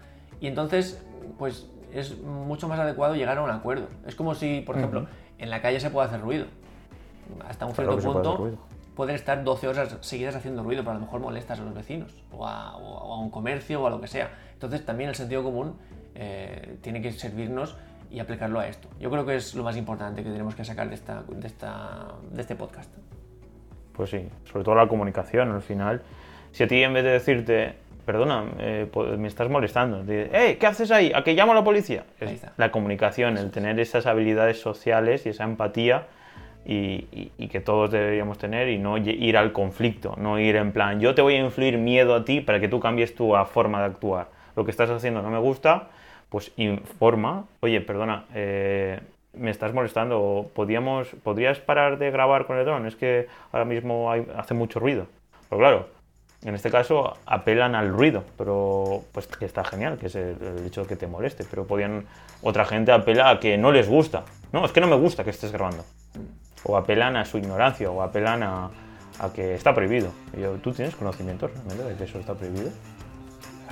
Y 0.40 0.46
entonces, 0.46 1.02
pues 1.38 1.68
es 1.94 2.18
mucho 2.18 2.68
más 2.68 2.78
adecuado 2.78 3.14
llegar 3.14 3.38
a 3.38 3.42
un 3.42 3.50
acuerdo. 3.50 3.88
Es 4.06 4.14
como 4.14 4.34
si, 4.34 4.60
por 4.60 4.76
ejemplo, 4.76 5.06
en 5.38 5.50
la 5.50 5.62
calle 5.62 5.80
se 5.80 5.90
puede 5.90 6.08
hacer 6.08 6.20
ruido. 6.20 6.46
Hasta 7.48 7.66
un 7.66 7.74
cierto 7.74 7.96
punto 7.98 8.58
pueden 8.94 9.14
estar 9.14 9.42
12 9.42 9.68
horas 9.68 9.96
seguidas 10.00 10.34
haciendo 10.34 10.62
ruido, 10.62 10.82
pero 10.82 10.92
a 10.92 10.94
lo 10.94 11.00
mejor 11.00 11.20
molestas 11.20 11.60
a 11.60 11.64
los 11.64 11.74
vecinos 11.74 12.14
o 12.32 12.46
a, 12.46 12.76
un 13.16 13.30
comercio 13.30 13.82
o 13.82 13.86
a 13.86 13.90
lo 13.90 14.00
que 14.00 14.08
sea. 14.08 14.30
Entonces 14.52 14.84
también 14.84 15.08
el 15.08 15.16
sentido 15.16 15.42
común 15.42 15.76
eh, 16.14 16.78
tiene 16.82 17.00
que 17.00 17.12
servirnos 17.12 17.76
y 18.10 18.20
aplicarlo 18.20 18.60
a 18.60 18.68
esto. 18.68 18.88
Yo 19.00 19.10
creo 19.10 19.24
que 19.24 19.36
es 19.36 19.54
lo 19.54 19.64
más 19.64 19.76
importante 19.76 20.22
que 20.22 20.30
tenemos 20.30 20.54
que 20.54 20.64
sacar 20.64 20.88
de, 20.88 20.94
esta, 20.94 21.22
de, 21.28 21.46
esta, 21.46 22.08
de 22.30 22.40
este 22.40 22.54
podcast. 22.54 22.92
Pues 23.92 24.10
sí, 24.10 24.28
sobre 24.44 24.64
todo 24.64 24.74
la 24.74 24.88
comunicación 24.88 25.50
al 25.52 25.62
final. 25.62 26.02
Si 26.52 26.62
a 26.62 26.68
ti 26.68 26.82
en 26.82 26.92
vez 26.92 27.04
de 27.04 27.10
decirte, 27.10 27.76
perdona, 28.04 28.44
eh, 28.58 28.86
me 29.18 29.28
estás 29.28 29.48
molestando. 29.48 30.04
hey, 30.06 30.56
¿qué 30.58 30.66
haces 30.66 30.90
ahí? 30.90 31.12
¿A 31.14 31.22
qué 31.24 31.34
llamo 31.34 31.52
a 31.52 31.54
la 31.54 31.64
policía? 31.64 32.04
la 32.56 32.70
comunicación, 32.70 33.36
el 33.38 33.50
tener 33.50 33.78
esas 33.80 34.06
habilidades 34.06 34.60
sociales 34.60 35.26
y 35.26 35.30
esa 35.30 35.44
empatía 35.44 36.06
y, 36.66 37.48
que 37.48 37.60
todos 37.60 37.90
deberíamos 37.90 38.38
tener 38.38 38.68
y 38.68 38.78
no 38.78 38.96
ir 38.96 39.36
al 39.36 39.52
conflicto, 39.52 40.14
no 40.18 40.38
ir 40.38 40.56
en 40.56 40.72
plan, 40.72 40.98
yo 40.98 41.14
te 41.14 41.22
voy 41.22 41.34
a 41.34 41.38
influir 41.38 41.78
miedo 41.78 42.14
a 42.14 42.24
ti 42.24 42.40
para 42.40 42.58
que 42.58 42.68
tú 42.68 42.80
cambies 42.80 43.14
tu 43.14 43.34
forma 43.52 43.80
de 43.80 43.86
actuar. 43.86 44.28
Lo 44.56 44.64
que 44.64 44.70
estás 44.70 44.90
haciendo 44.90 45.22
no 45.22 45.30
me 45.30 45.38
gusta, 45.38 45.88
pues 46.28 46.52
informa, 46.56 47.44
oye, 47.60 47.80
perdona, 47.80 48.24
eh, 48.34 49.00
me 49.34 49.50
estás 49.50 49.72
molestando, 49.72 50.50
¿Podríamos, 50.54 51.08
¿podrías 51.22 51.58
parar 51.58 51.98
de 51.98 52.10
grabar 52.10 52.46
con 52.46 52.56
el 52.56 52.64
dron? 52.64 52.86
Es 52.86 52.96
que 52.96 53.26
ahora 53.52 53.64
mismo 53.64 54.10
hace 54.36 54.54
mucho 54.54 54.80
ruido. 54.80 55.06
Pero 55.48 55.58
claro, 55.58 55.88
en 56.44 56.54
este 56.54 56.70
caso 56.70 57.16
apelan 57.26 57.74
al 57.74 57.88
ruido, 57.88 58.24
pero 58.36 59.02
pues 59.12 59.26
que 59.26 59.46
está 59.46 59.64
genial, 59.64 59.98
que 59.98 60.06
es 60.06 60.14
el, 60.14 60.36
hecho 60.66 60.82
de 60.82 60.88
que 60.88 60.96
te 60.96 61.06
moleste, 61.06 61.44
pero 61.48 61.66
podían, 61.66 62.04
otra 62.42 62.66
gente 62.66 62.92
apela 62.92 63.30
a 63.30 63.40
que 63.40 63.56
no 63.56 63.72
les 63.72 63.88
gusta, 63.88 64.24
no, 64.52 64.64
es 64.64 64.72
que 64.72 64.80
no 64.80 64.86
me 64.86 64.96
gusta 64.96 65.24
que 65.24 65.30
estés 65.30 65.52
grabando, 65.52 65.84
o 66.64 66.76
apelan 66.76 67.16
a 67.16 67.24
su 67.24 67.38
ignorancia, 67.38 67.90
o 67.90 68.02
apelan 68.02 68.42
a, 68.42 68.70
que 69.34 69.54
está 69.54 69.72
prohibido. 69.72 70.10
¿Tú 70.62 70.72
tienes 70.72 70.94
conocimiento 70.96 71.46
realmente 71.46 71.84
de 71.84 71.94
que 71.94 72.04
eso 72.04 72.18
está 72.18 72.34
prohibido? 72.34 72.70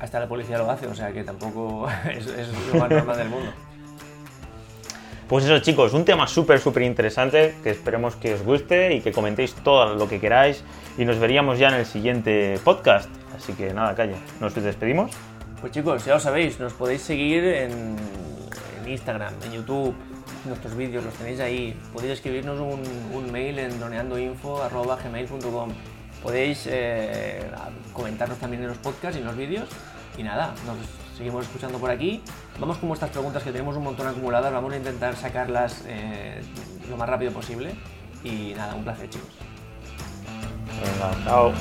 Hasta 0.00 0.20
la 0.20 0.28
policía 0.28 0.56
lo 0.56 0.70
hace, 0.70 0.86
o 0.86 0.94
sea 0.94 1.12
que 1.12 1.24
tampoco 1.24 1.88
es, 2.10 2.26
es 2.26 2.48
lo 2.72 2.80
más 2.80 2.90
normal 2.90 3.16
del 3.18 3.28
mundo. 3.28 3.52
Pues 5.32 5.46
eso 5.46 5.58
chicos, 5.60 5.94
un 5.94 6.04
tema 6.04 6.26
súper, 6.26 6.60
súper 6.60 6.82
interesante 6.82 7.54
que 7.62 7.70
esperemos 7.70 8.16
que 8.16 8.34
os 8.34 8.42
guste 8.42 8.92
y 8.92 9.00
que 9.00 9.12
comentéis 9.12 9.54
todo 9.54 9.94
lo 9.94 10.06
que 10.06 10.20
queráis 10.20 10.62
y 10.98 11.06
nos 11.06 11.18
veríamos 11.18 11.58
ya 11.58 11.68
en 11.68 11.74
el 11.76 11.86
siguiente 11.86 12.60
podcast. 12.62 13.08
Así 13.34 13.54
que 13.54 13.72
nada, 13.72 13.94
calle, 13.94 14.16
nos 14.40 14.54
despedimos. 14.54 15.10
Pues 15.58 15.72
chicos, 15.72 16.04
ya 16.04 16.12
lo 16.12 16.20
sabéis, 16.20 16.60
nos 16.60 16.74
podéis 16.74 17.00
seguir 17.00 17.44
en, 17.44 17.96
Instagram, 18.86 19.32
en 19.46 19.52
YouTube, 19.52 19.94
nuestros 20.44 20.76
vídeos 20.76 21.02
los 21.02 21.14
tenéis 21.14 21.40
ahí. 21.40 21.74
Podéis 21.94 22.12
escribirnos 22.12 22.60
un, 22.60 23.32
mail 23.32 23.58
en 23.58 23.80
doneandoinfo.gmail.com 23.80 25.70
Podéis 26.22 26.68
eh, 26.70 27.40
comentarnos 27.94 28.36
también 28.36 28.64
en 28.64 28.68
los 28.68 28.76
podcasts 28.76 29.16
y 29.16 29.20
en 29.20 29.26
los 29.26 29.36
vídeos. 29.38 29.66
Y 30.18 30.24
nada, 30.24 30.52
nos 30.66 30.76
seguimos 31.22 31.44
escuchando 31.46 31.78
por 31.78 31.88
aquí. 31.88 32.20
Vamos 32.58 32.78
con 32.78 32.88
vuestras 32.88 33.12
preguntas, 33.12 33.44
que 33.44 33.52
tenemos 33.52 33.76
un 33.76 33.84
montón 33.84 34.08
acumuladas. 34.08 34.52
Vamos 34.52 34.72
a 34.72 34.76
intentar 34.76 35.14
sacarlas 35.14 35.84
eh, 35.86 36.42
lo 36.90 36.96
más 36.96 37.08
rápido 37.08 37.30
posible. 37.30 37.74
Y 38.24 38.54
nada, 38.56 38.74
un 38.74 38.82
placer, 38.82 39.08
chicos. 39.08 39.28
Venga, 40.82 41.24
chao. 41.24 41.52